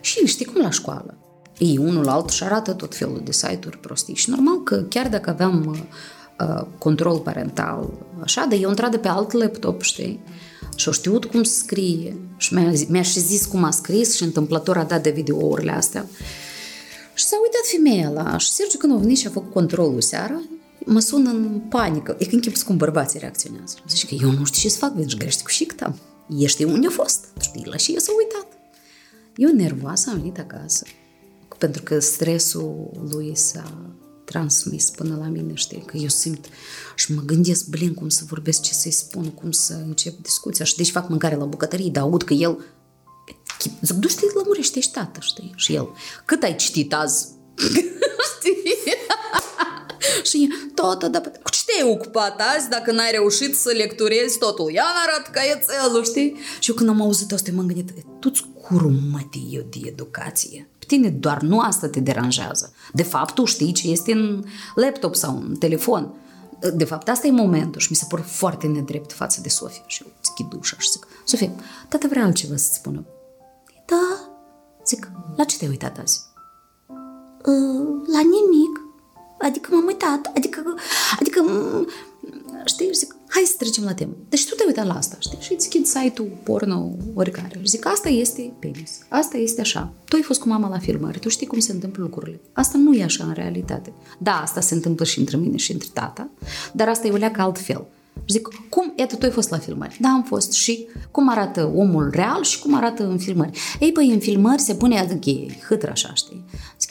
[0.00, 1.14] Și știi cum la școală.
[1.58, 4.14] Ei, unul alt și arată tot felul de site-uri prostii.
[4.14, 7.90] Și normal că chiar dacă aveam uh, uh control parental,
[8.22, 10.20] așa, dar eu intrat de pe alt laptop, știi?
[10.76, 12.16] Și o știut cum să scrie.
[12.36, 16.06] Și mi-a, mi-a și zis cum a scris și întâmplător a dat de videourile astea.
[17.14, 18.38] Și s-a uitat femeia la...
[18.38, 20.42] Și Sergiu când a venit și a făcut controlul seara,
[20.84, 22.16] mă sună în panică.
[22.18, 23.76] E când chip cum bărbații reacționează.
[23.88, 25.94] Zice că eu nu știu ce să fac, vezi, grești cu șicta.
[26.38, 27.24] Ești unde a fost.
[27.40, 28.61] Știi, la și eu s-a uitat.
[29.36, 30.86] Eu nervoasă am venit acasă.
[31.58, 36.46] Pentru că stresul lui s-a transmis până la mine, știi, că eu simt
[36.96, 40.76] și mă gândesc, blin, cum să vorbesc, ce să-i spun, cum să încep discuția și
[40.76, 42.64] deci fac mâncare la bucătărie, dar aud că el
[43.80, 45.52] Zic, du te lămurește, ești tată, știi?
[45.56, 45.92] Și el,
[46.24, 47.28] cât ai citit azi?
[48.36, 48.74] știi?
[50.22, 54.70] Și tot, dar cu ce te-ai ocupat azi dacă n-ai reușit să lecturezi totul?
[54.70, 56.36] Ia arată caietelul, știi?
[56.60, 60.68] Și eu când am auzit asta, m-am gândit, tu-ți curmătii eu de educație.
[60.78, 62.72] Pe tine doar nu asta te deranjează.
[62.92, 66.14] De fapt, tu știi ce este în laptop sau în telefon.
[66.74, 69.82] De fapt, asta e momentul și mi se pare foarte nedrept față de Sofia.
[69.86, 71.50] Și eu schid ușa și zic, Sofia,
[71.88, 73.04] tata vrea altceva să-ți spună.
[73.86, 74.32] Da.
[74.86, 76.20] Zic, la ce te-ai uitat azi?
[77.44, 78.80] Uh, la nimic.
[79.42, 80.62] Adică m-am uitat, adică,
[81.20, 81.44] adică,
[82.64, 84.12] știi, zic, hai să trecem la temă.
[84.28, 87.58] Deci tu te uitat la asta, știi, și deschid site-ul porno oricare.
[87.60, 89.92] Și zic, asta este penis, asta este așa.
[90.08, 92.40] Tu ai fost cu mama la filmări, tu știi cum se întâmplă lucrurile.
[92.52, 93.92] Asta nu e așa în realitate.
[94.18, 96.30] Da, asta se întâmplă și între mine și între tata,
[96.72, 97.86] dar asta e o leacă altfel.
[98.24, 99.96] Și zic, cum, iată, tu ai fost la filmări.
[100.00, 100.52] Da, am fost.
[100.52, 103.58] Și cum arată omul real și cum arată în filmări.
[103.80, 106.44] Ei, păi, în filmări se pune, adică e hâtră așa, știi?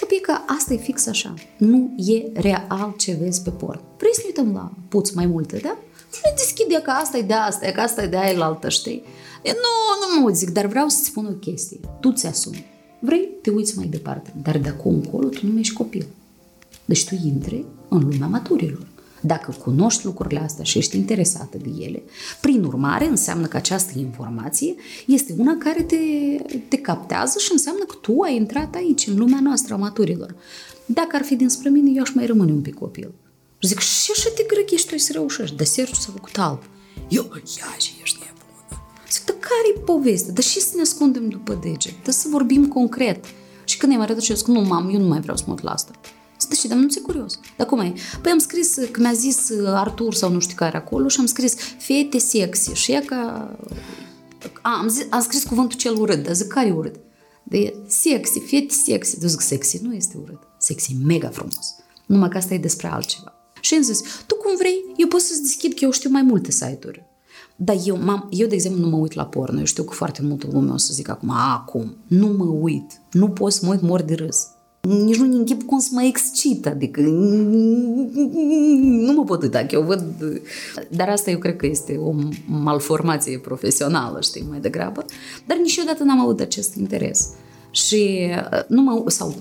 [0.09, 1.33] Zic că, că asta e fix așa.
[1.57, 3.81] Nu e real ce vezi pe porn.
[3.97, 5.77] Vrei să ne uităm la puț mai multe, da?
[6.23, 9.03] Nu deschide că asta e de asta, că asta e de aia la altă, știi?
[9.43, 11.79] E, nu, nu, nu, zic, dar vreau să spun o chestie.
[11.99, 12.65] Tu ți-asumi.
[12.99, 14.33] Vrei, te uiți mai departe.
[14.41, 16.05] Dar de acum încolo tu nu mai ești copil.
[16.85, 18.87] Deci tu intri în lumea maturilor.
[19.21, 22.03] Dacă cunoști lucrurile astea și ești interesată de ele,
[22.41, 25.97] prin urmare înseamnă că această informație este una care te,
[26.67, 30.35] te captează și înseamnă că tu ai intrat aici, în lumea noastră a maturilor.
[30.85, 33.13] Dacă ar fi dinspre mine, eu aș mai rămâne un pic copil.
[33.57, 35.55] Și zic, și așa te grăchești, tu să reușești.
[35.55, 36.59] Dar Sergiu s-a făcut alb.
[37.09, 38.83] Eu, ia și ești nebună.
[39.11, 40.33] Zic, dar care e povestea?
[40.33, 42.03] Dar și să ne ascundem după deget?
[42.03, 43.25] Dar să vorbim concret.
[43.63, 45.55] Și când i-am arătat și eu zic, nu, mam, eu nu mai vreau să mă
[45.61, 45.91] la asta.
[46.49, 47.39] Zic, și dar nu ți curios.
[47.57, 47.93] Dar cum e?
[48.21, 51.55] Păi am scris, că mi-a zis Artur sau nu știu care acolo și am scris
[51.77, 53.51] fete sexy și e ca...
[54.61, 56.95] A, am, zis, am scris cuvântul cel urât, dar zic, care e urât?
[57.43, 59.19] De sexy, fete sexy.
[59.19, 60.39] De zic, sexy nu este urât.
[60.57, 61.75] Sexy mega frumos.
[62.05, 63.33] Numai că asta e despre altceva.
[63.61, 66.51] Și am zis, tu cum vrei, eu pot să-ți deschid, că eu știu mai multe
[66.51, 67.05] site-uri.
[67.55, 69.59] Dar eu, mam, eu, de exemplu, nu mă uit la porno.
[69.59, 73.01] Eu știu că foarte multă lume o să zic acum, acum, nu mă uit.
[73.11, 74.47] Nu pot să mă uit mor de râs
[74.81, 77.01] nici nu închip cum să mă excită, adică
[79.01, 80.03] nu mă pot uita, că eu văd...
[80.89, 82.13] Dar asta eu cred că este o
[82.45, 85.05] malformație profesională, știi, mai degrabă.
[85.45, 87.29] Dar niciodată n-am avut acest interes.
[87.71, 89.03] Și uh, nu mă...
[89.07, 89.35] sau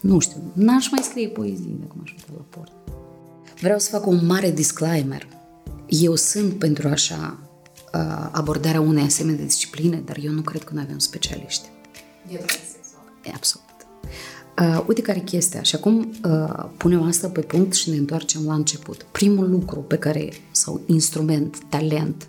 [0.00, 2.72] nu știu, n-aș mai scrie poezii de cum aș uita la port.
[3.60, 5.28] Vreau să fac un mare disclaimer.
[5.88, 7.38] Eu sunt pentru așa
[7.94, 11.68] uh, abordarea unei asemenea discipline, dar eu nu cred că noi avem specialiști.
[13.22, 13.64] E absolut.
[14.60, 15.62] Uh, uite care chestia.
[15.62, 19.02] Și acum uh, punem asta pe punct și ne întoarcem la început.
[19.02, 22.28] Primul lucru pe care, sau instrument, talent,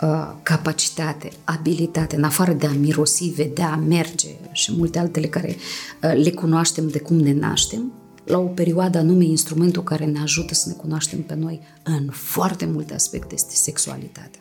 [0.00, 5.56] uh, capacitate, abilitate, în afară de a mirosi, vedea, merge și multe altele care
[6.02, 7.92] uh, le cunoaștem de cum ne naștem,
[8.24, 12.66] la o perioadă anume instrumentul care ne ajută să ne cunoaștem pe noi în foarte
[12.66, 14.40] multe aspecte este sexualitatea.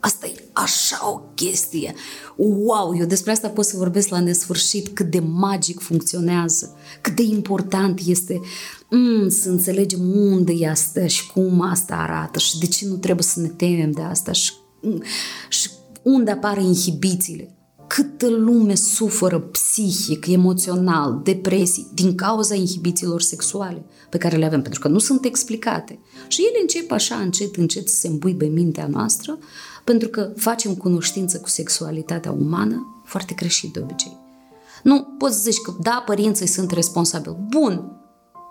[0.00, 1.94] Asta e așa o chestie.
[2.36, 7.22] Wow, eu despre asta pot să vorbesc la nesfârșit, cât de magic funcționează, cât de
[7.22, 8.40] important este
[8.90, 13.24] mm, să înțelegem unde e asta și cum asta arată și de ce nu trebuie
[13.24, 15.02] să ne temem de asta și, mm,
[15.48, 15.70] și
[16.02, 17.57] unde apar inhibițiile
[17.88, 24.80] câtă lume suferă psihic, emoțional, depresii din cauza inhibițiilor sexuale pe care le avem, pentru
[24.80, 25.98] că nu sunt explicate.
[26.28, 29.38] Și ele încep așa încet, încet să se îmbuibe mintea noastră,
[29.84, 34.16] pentru că facem cunoștință cu sexualitatea umană foarte greșit de obicei.
[34.82, 37.36] Nu poți să zici că da, părinții sunt responsabili.
[37.48, 37.92] Bun,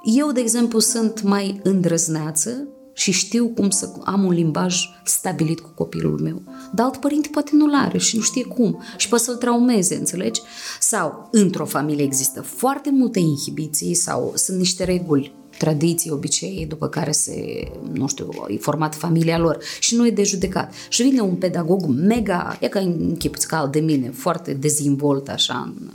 [0.03, 5.69] eu, de exemplu, sunt mai îndrăzneață și știu cum să am un limbaj stabilit cu
[5.75, 6.41] copilul meu.
[6.73, 10.41] Dar alt părinte poate nu-l are și nu știe cum și poate să-l traumeze, înțelegi?
[10.79, 17.11] Sau într-o familie există foarte multe inhibiții sau sunt niște reguli tradiții, obicei, după care
[17.11, 20.73] se, nu știu, e format familia lor și nu e de judecat.
[20.89, 25.73] Și vine un pedagog mega, e ca închipuți ca al de mine, foarte dezvolt așa
[25.75, 25.89] în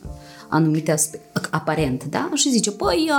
[0.52, 2.30] anumite aspecte, aparent, da?
[2.34, 3.10] Și zice, păi,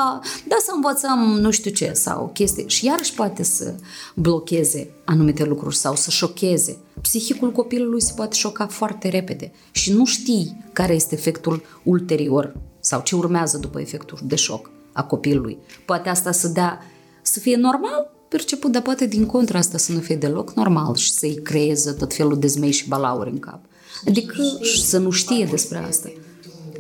[0.48, 2.66] da să învățăm nu știu ce sau chestii.
[2.68, 3.76] Și iarăși poate să
[4.16, 6.78] blocheze anumite lucruri sau să șocheze.
[7.02, 13.02] Psihicul copilului se poate șoca foarte repede și nu știi care este efectul ulterior sau
[13.02, 15.58] ce urmează după efectul de șoc a copilului.
[15.86, 16.80] Poate asta să dea,
[17.22, 21.12] să fie normal perceput, dar poate din contra asta să nu fie deloc normal și
[21.12, 23.60] să-i creeze tot felul de zmei și balauri în cap.
[24.08, 24.36] Adică
[24.86, 26.10] să nu știe despre asta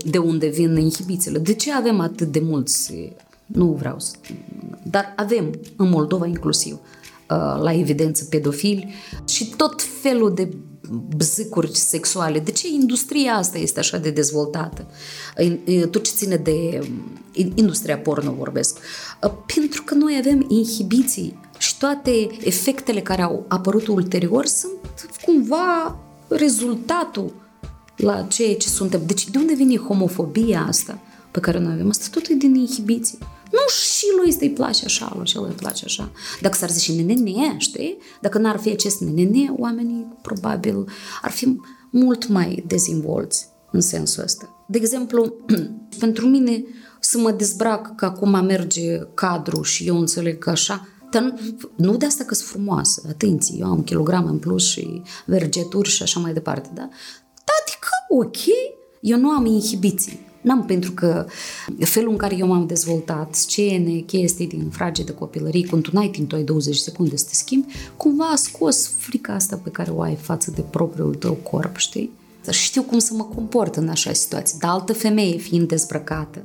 [0.05, 1.39] de unde vin inhibițiile.
[1.39, 3.13] De ce avem atât de mulți,
[3.45, 4.15] nu vreau să...
[4.83, 6.79] Dar avem în Moldova inclusiv uh,
[7.61, 8.93] la evidență pedofili
[9.27, 10.49] și tot felul de
[11.15, 12.39] bzicuri sexuale.
[12.39, 14.87] De ce industria asta este așa de dezvoltată?
[15.91, 16.87] Tot ce ține de
[17.55, 18.77] industria porno vorbesc.
[19.23, 22.11] Uh, pentru că noi avem inhibiții și toate
[22.43, 24.73] efectele care au apărut ulterior sunt
[25.25, 27.33] cumva rezultatul
[27.95, 29.01] la ceea ce suntem.
[29.05, 30.99] Deci de unde vine homofobia asta
[31.31, 31.89] pe care noi avem?
[31.89, 33.17] Asta tot e din inhibiții.
[33.51, 36.11] Nu și lui ăsta îi place așa, lui celui îi place așa.
[36.41, 37.97] Dacă s-ar zice nenene, știi?
[38.21, 40.85] Dacă n-ar fi acest nenene, oamenii probabil
[41.21, 41.57] ar fi
[41.89, 44.65] mult mai dezvolți în sensul ăsta.
[44.67, 45.35] De exemplu,
[45.99, 46.63] pentru mine
[46.99, 51.33] să mă dezbrac că acum merge cadru și eu înțeleg că așa, dar
[51.75, 56.03] nu de asta că sunt frumoasă, atenție, eu am kilograme în plus și vergeturi și
[56.03, 56.89] așa mai departe, da?
[57.61, 58.37] Adică, ok,
[59.03, 60.19] eu nu am inhibiții.
[60.41, 61.25] N-am pentru că
[61.79, 66.07] felul în care eu m-am dezvoltat, scene, chestii din frage de copilărie, când tu n-ai
[66.07, 69.91] timp, tu ai 20 secunde să te schimbi, cumva a scos frica asta pe care
[69.91, 72.11] o ai față de propriul tău corp, știi?
[72.51, 74.57] Știu cum să mă comport în așa situație.
[74.59, 76.43] Dar altă femeie fiind dezbrăcată,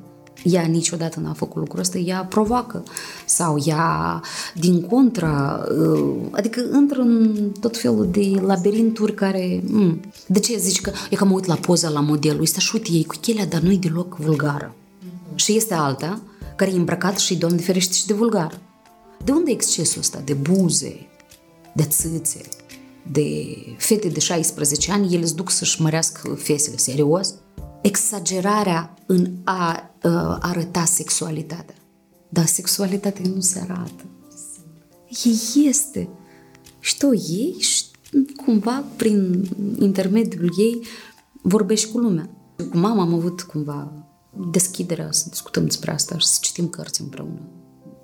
[0.51, 2.83] ea niciodată n-a făcut lucrul ăsta, ea provoacă
[3.27, 4.23] sau ea
[4.55, 10.81] din contra, uh, adică intră în tot felul de labirinturi care, mm, de ce zici
[10.81, 13.47] că, e că mă uit la poza la modelul ăsta și uite, ei cu chelea,
[13.47, 14.75] dar nu e deloc vulgară.
[14.75, 15.35] Mm-hmm.
[15.35, 16.21] Și este alta
[16.57, 18.59] care e îmbrăcată și, Doamne ferește, și de vulgar.
[19.25, 21.07] De unde e excesul ăsta de buze,
[21.73, 22.41] de țâțe,
[23.11, 27.35] de fete de 16 ani, ele îți duc să-și mărească fesele, serios?
[27.81, 31.75] Exagerarea în a uh, arăta sexualitatea.
[32.29, 34.05] Dar sexualitatea nu se arată.
[35.25, 36.09] Ei este.
[36.81, 37.85] Și tu ei și
[38.45, 40.87] cumva prin intermediul ei
[41.43, 42.31] vorbești cu lumea.
[42.71, 43.93] Cu mama am avut cumva
[44.51, 47.41] deschiderea să discutăm despre asta și să citim cărți împreună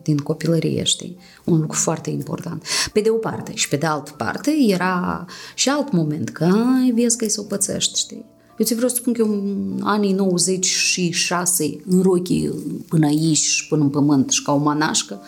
[0.03, 1.17] din copilărie, știi?
[1.45, 2.65] Un lucru foarte important.
[2.93, 6.93] Pe de o parte și pe de altă parte era și alt moment, că ai,
[6.95, 8.25] vezi că îi să o pățești, știi?
[8.59, 12.49] Eu ți vreau să spun că eu în anii 96, în rochii
[12.89, 15.21] până aici, până în pământ și ca o manașcă,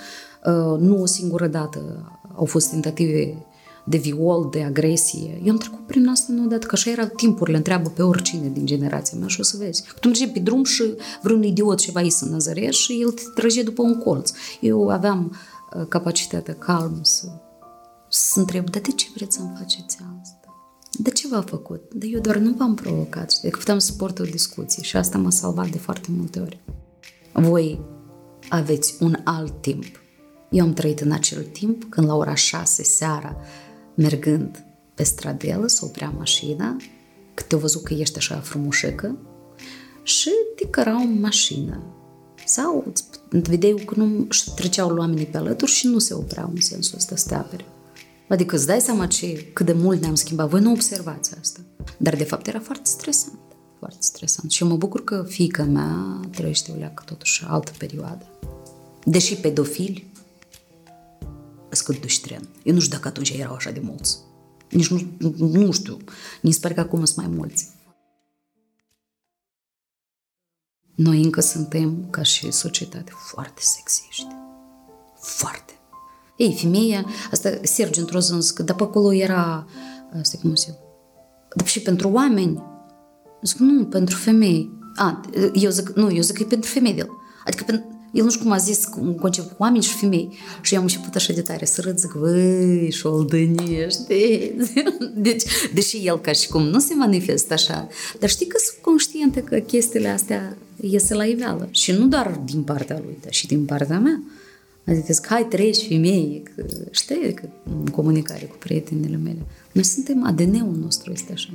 [0.44, 3.46] uh, nu o singură dată au fost tentative
[3.84, 5.40] de viol, de agresie.
[5.44, 8.66] Eu am trecut prin asta nu odată, că așa era timpurile, întreabă pe oricine din
[8.66, 9.84] generația mea și o să vezi.
[10.00, 10.82] Tu mergi pe drum și
[11.22, 14.30] vreun idiot ceva îi să năzărești și el te trage după un colț.
[14.60, 15.36] Eu aveam
[15.76, 17.26] uh, capacitatea calm să,
[18.08, 20.35] să întreb, dar de ce vreți să-mi faceți asta?
[20.98, 21.94] De ce v-a făcut?
[21.94, 23.50] Dar eu doar nu v-am provocat, știi?
[23.50, 26.60] Că puteam să port o discuție și asta m-a salvat de foarte multe ori.
[27.32, 27.80] Voi
[28.48, 29.84] aveți un alt timp.
[30.50, 33.36] Eu am trăit în acel timp când la ora 6 seara,
[33.94, 36.76] mergând pe stradelă, să oprea mașina,
[37.34, 39.16] că te-au văzut că ești așa frumușecă
[40.02, 41.82] și te cărau în mașină.
[42.46, 46.96] Sau îți vedeai că nu treceau oamenii pe alături și nu se opreau în sensul
[46.96, 47.64] ăsta să te apere.
[48.28, 50.48] Adică îți dai seama ce, cât de mult ne-am schimbat.
[50.48, 51.60] Voi nu observați asta.
[51.98, 53.38] Dar de fapt era foarte stresant.
[53.78, 54.50] Foarte stresant.
[54.50, 58.26] Și eu mă bucur că fiica mea trăiește o leacă totuși altă perioadă.
[59.04, 60.10] Deși pedofili
[61.70, 62.48] sunt duși tren.
[62.62, 64.18] Eu nu știu dacă atunci erau așa de mulți.
[64.70, 65.00] Nici nu,
[65.38, 65.96] nu știu,
[66.42, 67.74] mi sper că acum sunt mai mulți.
[70.94, 74.26] Noi încă suntem, ca și societate, foarte sexiști.
[75.20, 75.75] Foarte.
[76.36, 79.66] Ei, femeia, asta Sergiu într-o zi zic, dar pe acolo era,
[80.20, 80.74] asta cum se
[81.56, 82.62] dar și pentru oameni.
[83.42, 84.70] Zic, nu, pentru femei.
[84.96, 85.20] A,
[85.54, 87.06] eu zic, nu, eu zic că e pentru femei.
[87.44, 90.38] Adică pentru, el nu știu cum a zis un concept cu oameni și femei.
[90.60, 94.54] Și eu am început așa de tare să râd, zic, văi, șoldăniește.
[95.14, 95.42] Deci,
[95.74, 97.88] deși el ca și cum nu se manifestă așa,
[98.20, 101.68] dar știi că sunt conștiente că chestiile astea iese la iveală.
[101.70, 104.22] Și nu doar din partea lui, dar și din partea mea.
[104.86, 109.46] Adică zic, hai, treci femei, că, știi, că în comunicare cu prietenele mele.
[109.72, 111.50] Noi suntem, ADN-ul nostru este așa.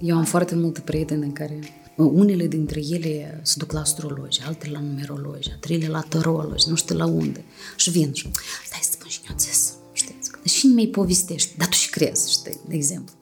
[0.00, 1.58] Eu am foarte multe prietene care
[1.96, 6.96] unele dintre ele se duc la astrologi, altele la numerologi, altele la tarologi, nu știu
[6.96, 7.44] la unde.
[7.76, 8.30] Și vin și,
[8.66, 12.60] stai să spun și eu ți știți, și mi-ai povestești, dar tu și crezi, știi,
[12.68, 13.14] de exemplu.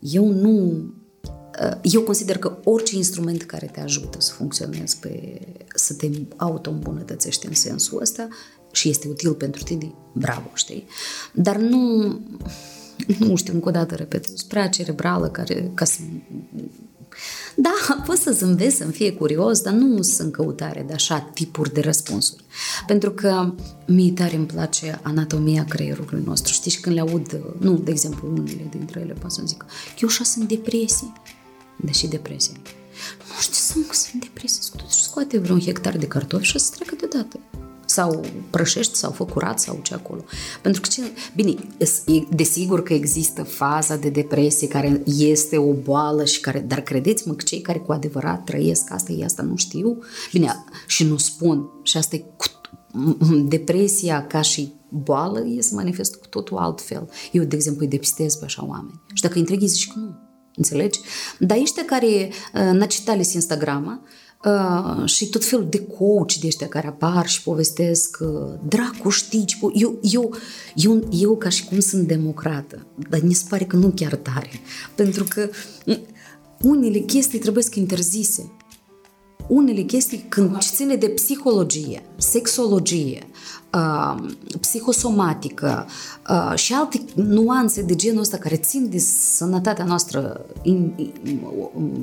[0.00, 0.84] Eu nu,
[1.82, 5.40] eu consider că orice instrument care te ajută să funcționezi pe,
[5.74, 8.28] să te auto-îmbunătățești în sensul ăsta
[8.72, 10.86] și este util pentru tine, bravo, știi?
[11.32, 12.06] Dar nu,
[13.18, 15.98] nu știu, încă o dată repet, spre cerebrală care, ca să
[17.56, 21.72] da, poți să zâmbesc, să-mi fie curios, dar nu sunt în căutare de așa tipuri
[21.72, 22.44] de răspunsuri.
[22.86, 23.54] Pentru că
[23.86, 26.52] mie tare îmi place anatomia creierului nostru.
[26.52, 29.64] Știi, și când le aud, nu, de exemplu, unele dintre ele, pot să zic,
[30.00, 31.12] eu așa sunt depresie.
[31.76, 32.52] Deși depresie.
[33.18, 37.40] Nu știu să mă sunt depresie, scoate vreun hectar de cartofi și să treacă deodată
[37.90, 40.24] sau prășești sau fă curat sau ce acolo.
[40.62, 40.88] Pentru că,
[41.34, 41.54] bine,
[42.28, 47.42] desigur că există faza de depresie care este o boală și care, dar credeți-mă că
[47.42, 49.98] cei care cu adevărat trăiesc asta, ei asta nu știu,
[50.32, 52.44] bine, și nu spun, și asta e cu
[53.44, 57.10] depresia ca și boală e să manifestă cu totul altfel.
[57.32, 59.00] Eu, de exemplu, îi depistez pe așa oameni.
[59.12, 60.18] Și dacă îi întreghi, zici că nu.
[60.56, 61.00] Înțelegi?
[61.38, 64.02] Dar ăștia care uh, nacitales Instagrama,
[64.44, 69.44] Uh, și tot felul de coach de ăștia care apar și povestesc uh, dracu știi,
[69.74, 70.34] eu, eu,
[70.74, 74.50] eu, eu ca și cum sunt democrată, dar mi se pare că nu chiar tare,
[74.94, 75.48] pentru că
[76.60, 78.50] unele chestii trebuie să interzise
[79.50, 83.26] unele chestii când ce ține de psihologie, sexologie,
[83.74, 85.86] uh, psihosomatică
[86.30, 91.40] uh, și alte nuanțe de genul ăsta care țin de sănătatea noastră in, in,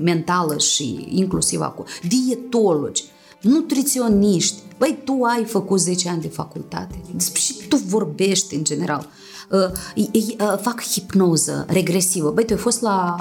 [0.01, 3.03] mentală și inclusiv acum, dietologi,
[3.41, 9.07] nutriționiști, băi, tu ai făcut 10 ani de facultate, despre și tu vorbești în general,
[9.49, 13.15] uh, uh, fac hipnoză regresivă, băi, tu ai fost la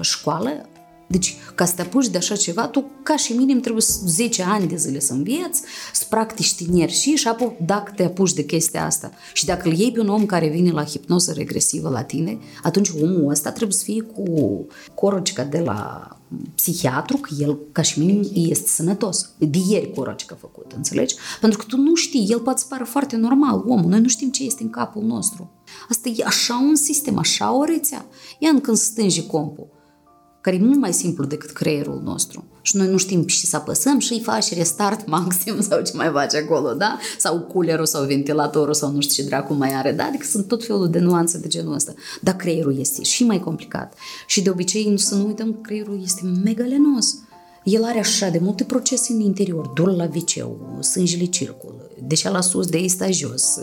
[0.00, 0.50] școală,
[1.10, 4.68] deci, ca să te apuci de așa ceva, tu, ca și minim, trebuie 10 ani
[4.68, 8.84] de zile să înveți, să practici tineri și, și apoi, dacă te apuci de chestia
[8.84, 12.38] asta și dacă îl iei pe un om care vine la hipnoză regresivă la tine,
[12.62, 16.08] atunci omul ăsta trebuie să fie cu corocica de la
[16.54, 19.30] psihiatru, că el, ca și minim, este sănătos.
[19.38, 21.14] De ieri corocica făcut, înțelegi?
[21.40, 24.30] Pentru că tu nu știi, el poate să pară foarte normal, omul, noi nu știm
[24.30, 25.50] ce este în capul nostru.
[25.88, 28.06] Asta e așa un sistem, așa o rețea.
[28.38, 29.78] Ia când stângi compul
[30.40, 32.44] care e mult mai simplu decât creierul nostru.
[32.62, 36.10] Și noi nu știm și să apăsăm și îi faci restart maxim sau ce mai
[36.12, 36.98] faci acolo, da?
[37.18, 40.04] Sau culerul sau ventilatorul sau nu știu ce dracu mai are, da?
[40.04, 41.94] Adică sunt tot felul de nuanțe de genul ăsta.
[42.20, 43.94] Dar creierul este și mai complicat.
[44.26, 47.16] Și de obicei, să nu uităm, creierul este megalenos.
[47.64, 52.40] El are așa de multe procese în interior, dur la viceu, sângele circulă, deci la
[52.40, 53.58] sus, de sta jos,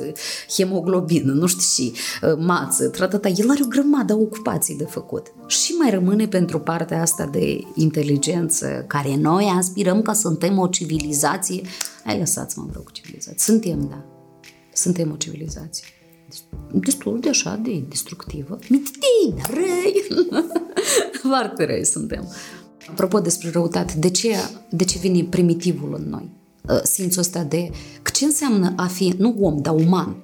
[0.55, 1.93] hemoglobină, nu știu și,
[2.37, 3.27] mață, tratata.
[3.27, 5.33] El are o grămadă ocupații de făcut.
[5.47, 11.61] Și mai rămâne pentru partea asta de inteligență, care noi aspirăm ca suntem o civilizație.
[12.03, 13.53] Hai, lăsați-mă, vreau cu civilizație.
[13.53, 14.05] Suntem, da.
[14.73, 15.85] Suntem o civilizație.
[16.71, 18.59] Destul de așa de destructivă.
[18.69, 20.07] Mititei, răi.
[21.29, 22.27] Foarte răi suntem.
[22.89, 24.35] Apropo despre răutate, de ce,
[24.69, 26.29] de ce vine primitivul în noi?
[26.69, 27.69] Uh, simțul ăsta de
[28.17, 30.15] ce înseamnă a fi, nu om, dar uman.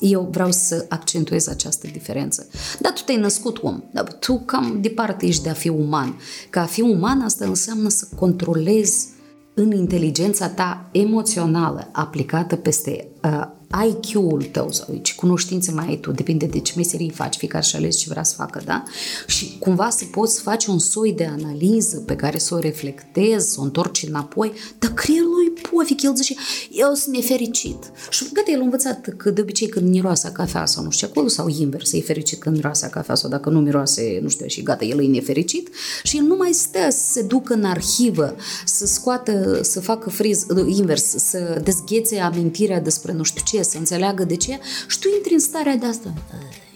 [0.00, 2.46] Eu vreau să accentuez această diferență.
[2.80, 6.18] Da, tu te-ai născut om, dar tu cam departe ești de a fi uman.
[6.50, 9.08] Că a fi uman asta înseamnă să controlezi
[9.54, 13.46] în inteligența ta emoțională aplicată peste uh,
[13.82, 17.76] IQ-ul tău sau ce cunoștințe mai ai tu, depinde de ce meserii faci, fiecare și
[17.76, 18.82] ales ce vrea să facă, da?
[19.26, 23.60] Și cumva să poți face un soi de analiză pe care să o reflectezi, să
[23.60, 26.34] o întorci înapoi, dar creierul lui pofic, el zice,
[26.70, 27.90] eu sunt nefericit.
[28.10, 31.28] Și gata, el a învățat că de obicei când miroase cafea sau nu știu acolo,
[31.28, 34.84] sau invers, e fericit când miroase cafea sau dacă nu miroase, nu știu, și gata,
[34.84, 35.68] el e nefericit
[36.02, 40.46] și el nu mai stă să se ducă în arhivă, să scoată, să facă friz,
[40.66, 45.32] invers, să dezghețe amintirea despre nu știu ce, să înțeleagă de ce și tu intri
[45.32, 46.12] în starea de asta.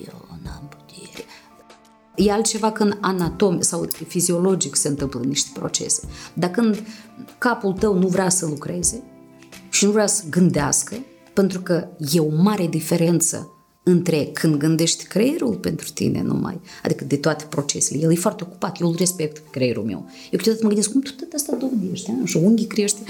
[0.07, 1.25] Eu n-am putere,
[2.15, 6.09] E altceva când anatom sau fiziologic se întâmplă niște procese.
[6.35, 6.83] Dar când
[7.39, 9.03] capul tău nu vrea să lucreze
[9.69, 10.97] și nu vrea să gândească,
[11.33, 13.53] pentru că e o mare diferență
[13.89, 18.03] între când gândești creierul pentru tine numai, adică de toate procesele.
[18.03, 20.11] El e foarte ocupat, eu îl respect pe creierul meu.
[20.31, 23.01] Eu câteodată mă gândesc, cum tu tot asta dovedești, și unghii crește,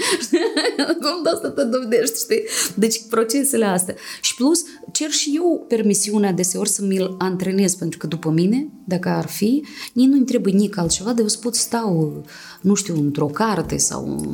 [1.01, 2.43] cum tot asta tot dovedești, știi?
[2.75, 3.95] Deci procesele astea.
[4.21, 9.09] Și plus, cer și eu permisiunea deseori să mi-l antrenez, pentru că după mine, dacă
[9.09, 9.63] ar fi,
[9.93, 12.23] nici nu-mi trebuie nici altceva, de eu să pot stau,
[12.61, 14.31] nu știu, într-o carte sau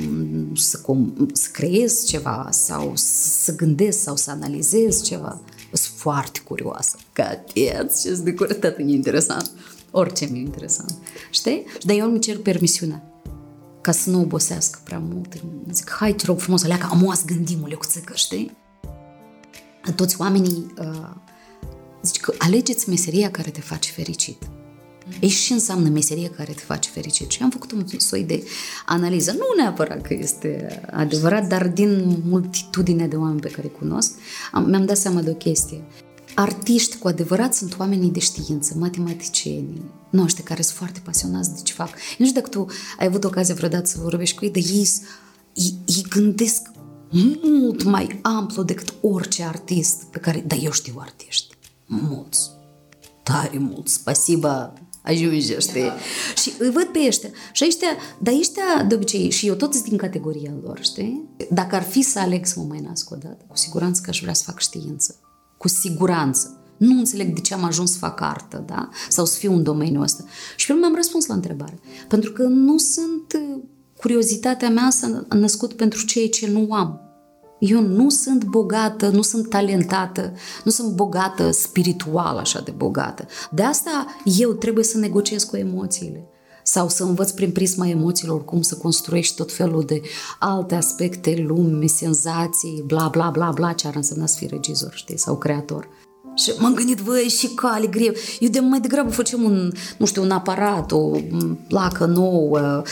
[0.55, 5.41] să, com- să creez ceva sau să gândesc sau să analizez ceva.
[6.05, 6.97] Sunt foarte curioasă.
[7.13, 9.51] Cateț, ce de curătate e interesant.
[9.91, 10.97] Orice mi-e interesant.
[11.29, 11.65] Știi?
[11.83, 13.03] Dar eu nu-mi cer permisiunea
[13.81, 15.33] ca să nu obosească prea mult.
[15.71, 18.57] Zic, hai, te rog frumos, aleacă, am o gândim o lecuțică, știi?
[19.95, 21.09] Toți oamenii uh,
[22.03, 24.49] zic că alegeți meseria care te face fericit.
[25.19, 27.29] Ei și înseamnă meserie care te face fericit.
[27.29, 28.43] Și am făcut un soi de
[28.85, 29.31] analiză.
[29.31, 34.11] Nu neapărat că este adevărat, dar din multitudine de oameni pe care îi cunosc,
[34.51, 35.83] am, mi-am dat seama de o chestie.
[36.35, 41.73] Artiști cu adevărat sunt oamenii de știință, matematicieni, noștri care sunt foarte pasionați de ce
[41.73, 41.89] fac.
[42.17, 42.67] Nu știu dacă tu
[42.99, 44.89] ai avut ocazia vreodată să vorbești cu ei, dar ei,
[45.53, 46.61] ei, ei gândesc
[47.41, 52.49] mult mai amplu decât orice artist pe care, da, eu știu artiști, mulți,
[53.23, 54.73] tare mulți, spasiba
[55.05, 55.81] ajunge, știi?
[55.81, 55.95] Da.
[56.35, 57.29] Și îi văd pe ăștia.
[57.51, 57.87] Și ăștia,
[58.17, 61.29] dar ăștia, de obicei, și eu tot sunt din categoria lor, știi?
[61.49, 64.21] Dacă ar fi să aleg să mă mai nasc o dată, cu siguranță că aș
[64.21, 65.15] vrea să fac știință.
[65.57, 66.59] Cu siguranță.
[66.77, 68.89] Nu înțeleg de ce am ajuns să fac artă, da?
[69.09, 70.23] Sau să fiu în domeniul ăsta.
[70.55, 71.79] Și eu mi-am răspuns la întrebare.
[72.07, 73.39] Pentru că nu sunt...
[73.97, 77.04] Curiozitatea mea s-a născut pentru ceea ce nu am.
[77.59, 80.33] Eu nu sunt bogată, nu sunt talentată,
[80.63, 83.25] nu sunt bogată spiritual așa de bogată.
[83.51, 86.29] De asta eu trebuie să negociez cu emoțiile
[86.63, 90.01] sau să învăț prin prisma emoțiilor cum să construiești tot felul de
[90.39, 95.17] alte aspecte, lumi, senzații, bla bla bla bla, ce ar însemna să fii regizor, știi,
[95.17, 95.87] sau creator.
[96.35, 98.13] Și m-am gândit, băi, și cale greu.
[98.39, 101.11] Eu de mai degrabă facem un, nu știu, un aparat, o
[101.67, 102.83] placă nouă,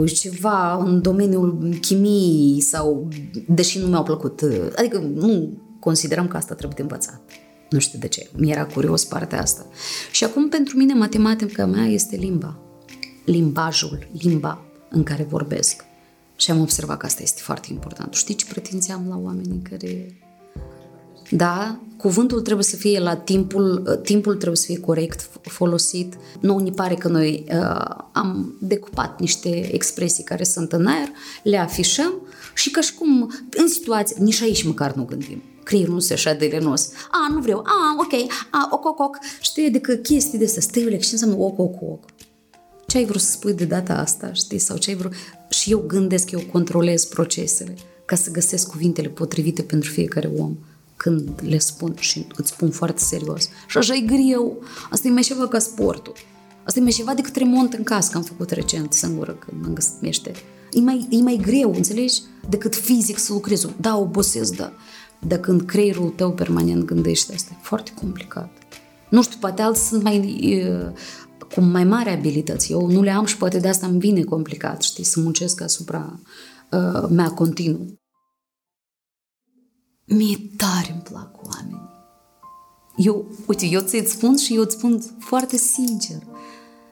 [0.00, 3.08] uh, ceva în domeniul chimiei sau,
[3.48, 7.20] deși nu mi-au plăcut, uh, adică nu considerăm că asta trebuie de învățat.
[7.70, 8.30] Nu știu de ce.
[8.36, 9.66] Mi-era curios partea asta.
[10.12, 12.58] Și acum, pentru mine, matematica mea este limba.
[13.24, 15.84] Limbajul, limba în care vorbesc.
[16.36, 18.14] Și am observat că asta este foarte important.
[18.14, 20.18] Știi ce pretințeam la oamenii care
[21.30, 26.14] da, cuvântul trebuie să fie la timpul, timpul trebuie să fie corect folosit.
[26.40, 31.08] Nu ne pare că noi uh, am decupat niște expresii care sunt în aer,
[31.42, 32.12] le afișăm
[32.54, 36.32] și ca și cum în situație, nici aici măcar nu gândim creierul nu se așa
[36.32, 36.90] de lenos.
[37.10, 39.18] A, nu vreau, a, ok, a, oc, oc, oc.
[39.40, 42.04] Știi, adică chestii de astea, stăiule, ce înseamnă oc, oc, oc?
[42.86, 45.12] Ce ai vrut să spui de data asta, știi, sau ce ai vrut...
[45.48, 50.56] Și eu gândesc, eu controlez procesele ca să găsesc cuvintele potrivite pentru fiecare om
[51.04, 53.48] când le spun și îți spun foarte serios.
[53.66, 54.62] Și așa e greu.
[54.90, 56.14] Asta e mai ceva ca sportul.
[56.62, 59.74] Asta e mai ceva decât remont în casă, că am făcut recent singură când am
[59.74, 60.32] găsit mește.
[60.70, 62.20] E mai, e mai greu, înțelegi?
[62.48, 63.66] Decât fizic să lucrezi.
[63.80, 64.72] Da, obosesc, da.
[65.26, 68.50] Dar când creierul tău permanent gândește asta, e foarte complicat.
[69.08, 70.92] Nu știu, poate alții sunt mai e,
[71.54, 72.72] cu mai mare abilități.
[72.72, 76.20] Eu nu le am și poate de asta îmi vine complicat, știi, să muncesc asupra
[76.70, 78.02] uh, mea continuu.
[80.06, 81.92] Mie tare îmi plac oamenii.
[82.96, 86.22] Eu, uite, eu ți-ți spun și eu îți spun foarte sincer.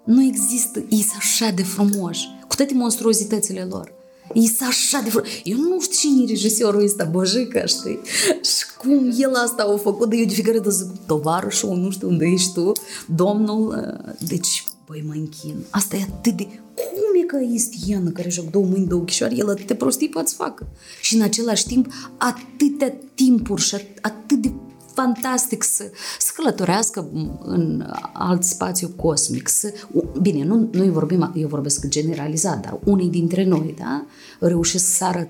[0.05, 3.93] Nu există, ei așa de frumoși, cu toate monstruozitățile lor.
[4.35, 5.43] Ei sunt așa de frumoși.
[5.45, 8.01] Eu nu știu cine e regisorul ăsta, Băjica, știi?
[8.43, 12.09] Și cum el asta a făcut, de eu de fiecare dată zic, tovarășul, nu știu
[12.09, 12.73] unde ești tu,
[13.07, 13.95] domnul.
[14.19, 15.57] Deci, băi, mă închin.
[15.70, 19.35] Asta e atât de cum e că este Iana care joc două mâini, două chișoare,
[19.37, 20.66] el atâtea prostii poate să facă.
[21.01, 24.53] Și în același timp, atâtea timpuri și atât de
[24.95, 27.09] fantastic să, să călătorească
[27.43, 29.49] în alt spațiu cosmic.
[29.49, 29.72] Să,
[30.20, 34.07] bine, nu, noi vorbim, eu vorbesc generalizat, dar unii dintre noi, da,
[34.41, 35.28] reușesc să sară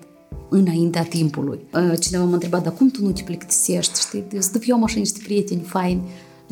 [0.49, 1.61] înaintea timpului.
[2.01, 4.25] Cineva m-a întrebat, dar cum tu nu te plictisești, știi?
[4.39, 6.03] Zic, eu am așa niște prieteni faini,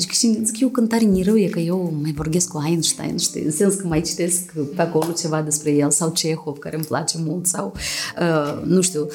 [0.00, 3.42] Zic, și zic eu cântare ni rău e că eu mai vorbesc cu Einstein, știi,
[3.42, 7.18] în sens că mai citesc pe acolo ceva despre el, sau Cehov, care îmi place
[7.24, 7.72] mult, sau,
[8.20, 9.06] uh, nu știu,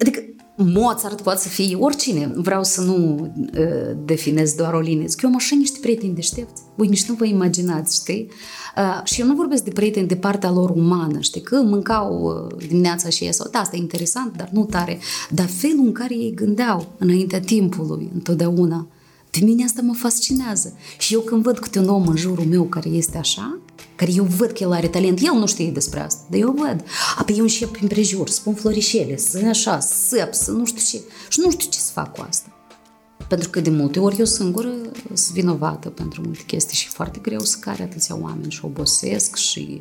[0.00, 0.20] adică
[0.56, 2.32] Mozart poate să fie oricine.
[2.34, 5.06] Vreau să nu uh, definez doar o linie.
[5.06, 6.62] Zic, eu am așa niște prieteni deștepți.
[6.74, 8.28] Voi nici nu vă imaginați, știi?
[8.76, 11.40] Uh, și eu nu vorbesc de prieteni de partea lor umană, știi?
[11.40, 14.98] Că mâncau uh, dimineața și ei sau, da, asta e interesant, dar nu tare.
[15.30, 18.88] Dar felul în care ei gândeau înaintea timpului, întotdeauna,
[19.30, 20.72] Pe mine asta mă fascinează.
[20.98, 23.58] Și eu când văd câte un om în jurul meu care este așa,
[23.96, 26.84] care eu văd că el are talent, el nu știe despre asta, dar eu văd.
[27.18, 31.04] Apoi eu înșep prin prejur, spun florișele, să așa, săp, să nu știu ce.
[31.28, 32.59] Și nu știu ce să fac cu asta.
[33.30, 34.72] Pentru că de multe ori eu singură
[35.12, 39.80] sunt vinovată pentru multe chestii și foarte greu să care atâția oameni și obosesc și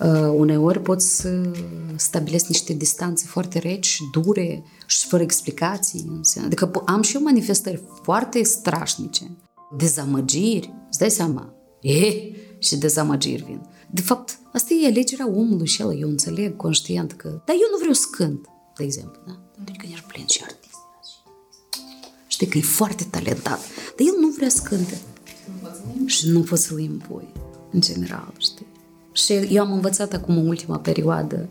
[0.00, 1.50] uh, uneori pot să
[1.96, 6.20] stabilesc niște distanțe foarte reci, dure și fără explicații.
[6.44, 9.30] Adică am și eu manifestări foarte strașnice,
[9.76, 12.12] dezamăgiri, îți dai seama, e,
[12.58, 13.60] și dezamăgiri vin.
[13.90, 17.78] De fapt, asta e alegerea omului și el, eu înțeleg conștient că, dar eu nu
[17.78, 19.40] vreau să cânt, de exemplu, da?
[19.54, 20.61] Pentru că ești plin și artist
[22.42, 23.60] știi că e foarte talentat,
[23.96, 25.00] dar el nu vrea să cânte.
[26.06, 27.28] Și nu poți să-l impui,
[27.70, 28.66] în general, știi?
[29.12, 31.48] Și eu am învățat acum în ultima perioadă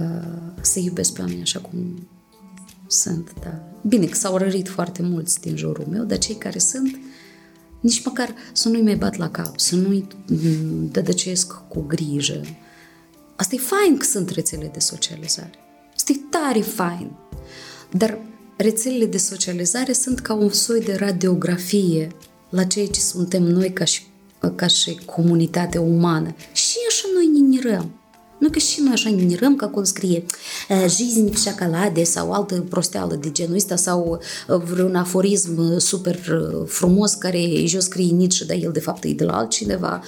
[0.00, 2.08] uh, să iubesc pe oameni așa cum
[2.86, 3.62] sunt, da.
[3.82, 6.98] Bine, că s-au rărit foarte mulți din jurul meu, dar cei care sunt,
[7.80, 10.06] nici măcar să nu-i mai bat la cap, să nu-i
[10.90, 12.40] dădăcesc cu grijă.
[13.36, 15.54] Asta e fain că sunt rețele de socializare.
[15.94, 17.10] Asta e tare fain.
[17.90, 18.18] Dar
[18.57, 22.11] rețelele de socializare sunt ca un soi de radiografie
[22.49, 24.01] la ceea ce suntem noi ca și,
[24.55, 26.35] ca și comunitate umană.
[26.53, 27.95] Și așa noi ninirăm.
[28.39, 30.25] Nu că și noi așa ninirăm, că acolo scrie
[30.87, 36.19] жизнь в șocolade sau altă prosteală de genul ăsta sau vreun aforism super
[36.65, 40.03] frumos care jos scrie Nietzsche, dar el de fapt e de la altcineva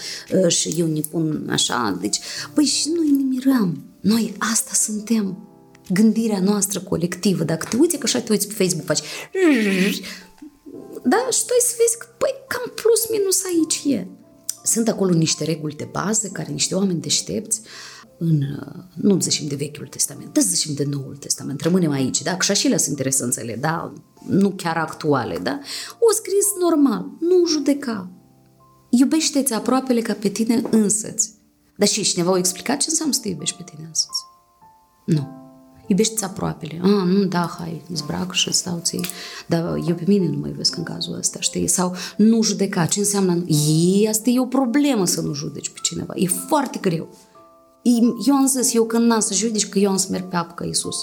[0.47, 1.97] și eu ne pun așa.
[2.01, 2.19] Deci,
[2.53, 3.83] băi, și noi ne mirăm.
[3.99, 5.37] Noi asta suntem
[5.88, 7.44] gândirea noastră colectivă.
[7.44, 9.02] Dacă te uiți, că așa te uiți pe Facebook, faci
[11.02, 14.06] da, și tu ai să vezi că, păi, cam plus minus aici e.
[14.62, 17.60] Sunt acolo niște reguli de bază care niște oameni deștepți
[18.18, 18.42] în,
[18.94, 22.50] nu zicem de Vechiul Testament, da zicem de Noul Testament, rămânem aici, da, că și
[22.50, 23.92] așa sunt interesanțele, da,
[24.26, 25.58] nu chiar actuale, da,
[25.98, 28.10] o scris normal, nu judeca.
[28.90, 31.32] Iubește-ți aproapele ca pe tine însăți.
[31.76, 34.22] Dar și cineva a explicat ce înseamnă să te iubești pe tine însăți?
[35.06, 35.37] Nu
[35.88, 36.80] iubește-ți aproapele.
[36.82, 39.06] Ah, nu, da, hai, zbrac și stau ții.
[39.46, 41.66] Dar eu pe mine nu mă iubesc în cazul ăsta, știi?
[41.66, 42.86] Sau nu judeca.
[42.86, 43.44] Ce înseamnă?
[44.02, 46.12] E, asta e o problemă să nu judeci pe cineva.
[46.16, 47.08] E foarte greu.
[48.26, 50.52] Eu am zis, eu când n-am să judeci, că eu am să merg pe apă
[50.54, 50.96] ca Iisus.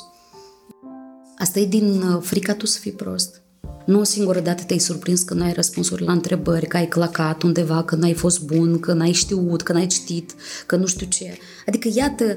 [1.37, 3.41] Asta e din uh, frica tu să fii prost.
[3.85, 7.43] Nu o singură dată te-ai surprins că nu ai răspunsuri la întrebări, că ai clacat
[7.43, 11.37] undeva, că n-ai fost bun, că n-ai știut, că n-ai citit, că nu știu ce.
[11.67, 12.35] Adică, iată, uh,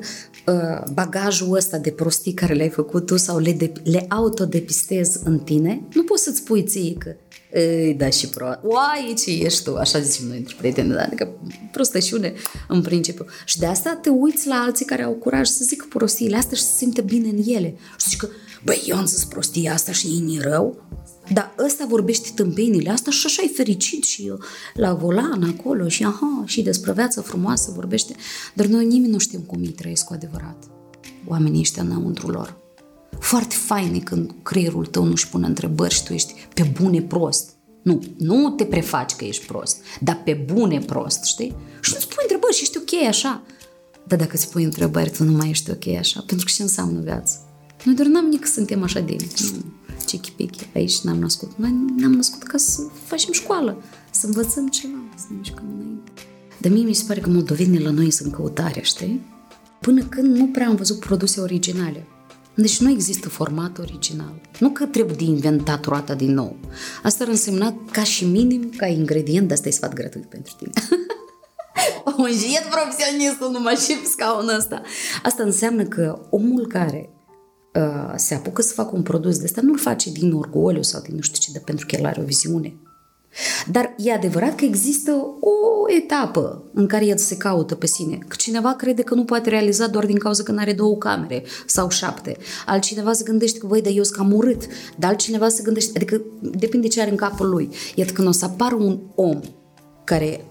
[0.92, 5.82] bagajul ăsta de prostii care le-ai făcut tu sau le, de, le autodepistezi în tine,
[5.94, 7.14] nu poți să-ți pui ție că
[7.52, 8.46] ei, da, și pro.
[8.62, 9.76] Oai, ce ești tu?
[9.76, 11.02] Așa zicem noi între prieteni, da?
[11.02, 11.28] adică
[11.72, 12.32] prostășiune
[12.68, 13.26] în principiu.
[13.44, 16.62] Și de asta te uiți la alții care au curaj să zică prostiile astea și
[16.62, 17.74] să se simte bine în ele.
[17.98, 18.28] Și zici că,
[18.64, 20.82] băi, eu am zis prostia asta și e rău,
[21.32, 24.38] dar ăsta vorbește tâmpenile asta și așa e fericit și eu
[24.74, 28.14] la volan acolo și aha, și despre viața frumoasă vorbește.
[28.54, 30.64] Dar noi nimeni nu știm cum ei trăiesc cu adevărat.
[31.26, 32.56] Oamenii ăștia înăuntru lor.
[33.20, 37.50] Foarte fain e când creierul tău nu-și pune întrebări și tu ești pe bune prost.
[37.82, 41.56] Nu, nu te prefaci că ești prost, dar pe bune prost, știi?
[41.80, 43.42] Și nu-ți pui întrebări și ești ok așa.
[44.06, 47.00] Dar dacă îți pui întrebări, tu nu mai ești ok așa, pentru că ce înseamnă
[47.00, 47.34] viața?
[47.84, 49.16] Noi doar n-am nici suntem așa de
[50.08, 51.50] chichi-pichi, aici n-am născut.
[51.56, 56.10] Noi ne-am născut ca să facem școală, să învățăm ceva, să ne mișcăm înainte.
[56.58, 59.26] Dar mie mi se pare că moldovenii la noi sunt căutare, știi?
[59.80, 62.06] Până când nu prea am văzut produse originale.
[62.54, 64.40] Deci nu există format original.
[64.58, 66.56] Nu că trebuie de inventat roata din nou.
[67.02, 70.70] Asta ar însemna ca și minim, ca ingredient, asta e sfat gratuit pentru tine.
[72.16, 74.82] Un jet profesionist numai și pe scaunul ăsta.
[75.22, 77.10] Asta înseamnă că omul care
[77.78, 81.14] uh, se apucă să facă un produs de ăsta, nu-l face din orgoliu sau din
[81.14, 82.74] nu știu ce, dar pentru că el are o viziune.
[83.70, 88.18] Dar e adevărat că există o etapă în care el se caută pe sine.
[88.28, 91.44] Că cineva crede că nu poate realiza doar din cauza că nu are două camere
[91.66, 92.36] sau șapte.
[92.66, 94.66] Altcineva se gândește că, voi, dar eu sunt cam urât.
[94.96, 97.70] Dar altcineva se gândește, adică depinde ce are în capul lui.
[97.94, 99.40] Iată când o să apară un om
[100.04, 100.44] care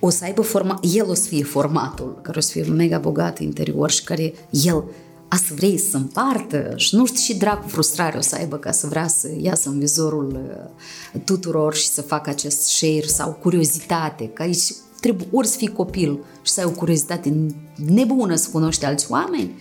[0.00, 3.38] o să aibă forma, el o să fie formatul, care o să fie mega bogat
[3.38, 4.84] interior și care el
[5.30, 8.70] a să vrei să împartă și nu știu și dracu frustrare o să aibă ca
[8.70, 10.40] să vrea să iasă în vizorul
[11.14, 15.72] uh, tuturor și să facă acest share sau curiozitate, că aici trebuie ori să fii
[15.72, 19.54] copil și să ai o curiozitate nebună să cunoști alți oameni,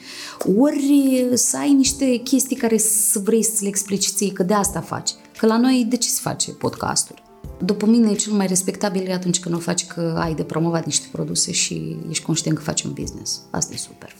[0.57, 4.81] ori să ai niște chestii care să vrei să le explici ție că de asta
[4.81, 5.11] faci.
[5.37, 7.23] Că la noi de ce se face podcasturi?
[7.63, 11.07] După mine, cel mai respectabil e atunci când o faci că ai de promovat niște
[11.11, 13.41] produse și ești conștient că faci un business.
[13.49, 14.18] Asta e super fain.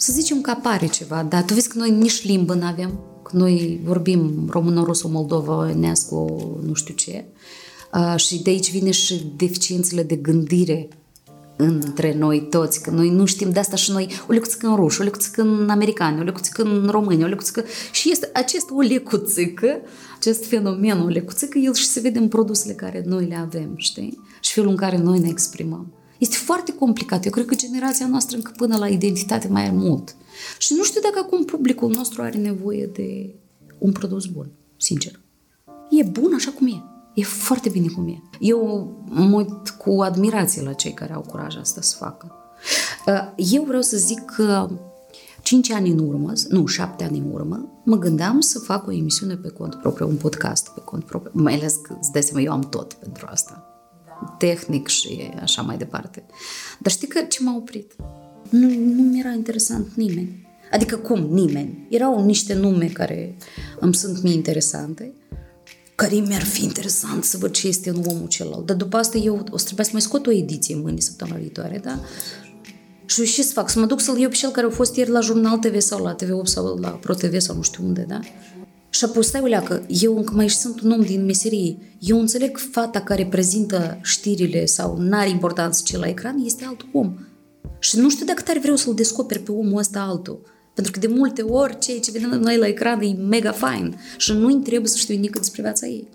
[0.00, 3.36] Să zicem că apare ceva, dar tu vezi că noi nici limbă nu avem, că
[3.36, 7.24] noi vorbim română, rusă, moldova, neascu, nu știu ce.
[7.94, 10.88] Uh, și de aici vine și deficiențele de gândire
[11.56, 14.98] între noi toți, că noi nu știm de asta și noi o lecuțică în ruș,
[14.98, 17.64] o lecuțică în americani, o lecuțică în români, o lecuțică...
[17.92, 19.80] Și este acest o lecuțică,
[20.18, 24.20] acest fenomen, o lecuțică, el și se vede în produsele care noi le avem, știi?
[24.40, 25.92] Și felul în care noi ne exprimăm.
[26.18, 27.24] Este foarte complicat.
[27.24, 30.16] Eu cred că generația noastră încă până la identitate mai are mult.
[30.58, 33.34] Și nu știu dacă acum publicul nostru are nevoie de
[33.78, 35.20] un produs bun, sincer.
[35.90, 36.82] E bun așa cum e.
[37.14, 38.22] E foarte bine cum e.
[38.40, 42.32] Eu mă uit cu admirație la cei care au curaj asta să facă.
[43.06, 44.70] Uh, eu vreau să zic că
[45.42, 49.34] 5 ani în urmă, nu, 7 ani în urmă, mă gândeam să fac o emisiune
[49.36, 52.52] pe cont propriu, un podcast pe cont propriu, mai ales că, îți dai seama, eu
[52.52, 53.77] am tot pentru asta.
[54.20, 54.34] Da.
[54.38, 56.24] Tehnic și așa mai departe.
[56.78, 57.92] Dar știi că ce m-a oprit?
[58.50, 60.46] Nu, nu mi era interesant nimeni.
[60.72, 61.86] Adică cum nimeni?
[61.90, 63.36] Erau niște nume care
[63.80, 65.12] îmi sunt mie interesante,
[65.94, 68.66] care mi-ar fi interesant să văd ce este în omul celălalt.
[68.66, 71.80] Dar după asta eu o să trebuie să mai scot o ediție mâine, săptămâna viitoare,
[71.84, 72.00] da?
[73.04, 73.70] Și ce să fac?
[73.70, 76.02] Să mă duc să-l iau pe cel care a fost ieri la Jurnal TV sau
[76.02, 78.20] la TV8 sau la Pro TV sau nu știu unde, da?
[78.90, 81.78] Și apoi stai uleacă, eu încă mai sunt un om din meserie.
[81.98, 87.14] Eu înțeleg fata care prezintă știrile sau n-are importanță ce la ecran, este alt om.
[87.78, 90.40] Și nu știu dacă tare vreau să-l descoperi pe omul ăsta altul.
[90.74, 94.32] Pentru că de multe ori ceea ce vedem noi la ecran e mega fain și
[94.32, 96.08] nu-i trebuie să știu nimic despre viața ei.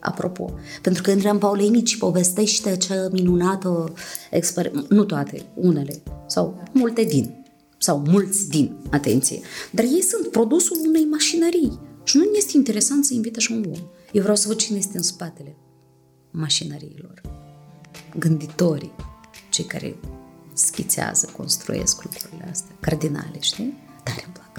[0.00, 3.92] Apropo, pentru că Andreea Paulenici povestește ce minunată
[4.30, 7.44] experiment, nu toate, unele, sau multe din,
[7.78, 11.78] sau mulți din, atenție, dar ei sunt produsul unei mașinării
[12.10, 13.82] și nu este interesant să invite așa un om.
[14.12, 15.56] Eu vreau să văd cine este în spatele
[16.30, 17.20] mașinăriilor,
[18.18, 18.92] gânditorii,
[19.50, 19.96] cei care
[20.52, 23.74] schițează, construiesc lucrurile astea, cardinale, știi?
[24.02, 24.49] Tare îmi place.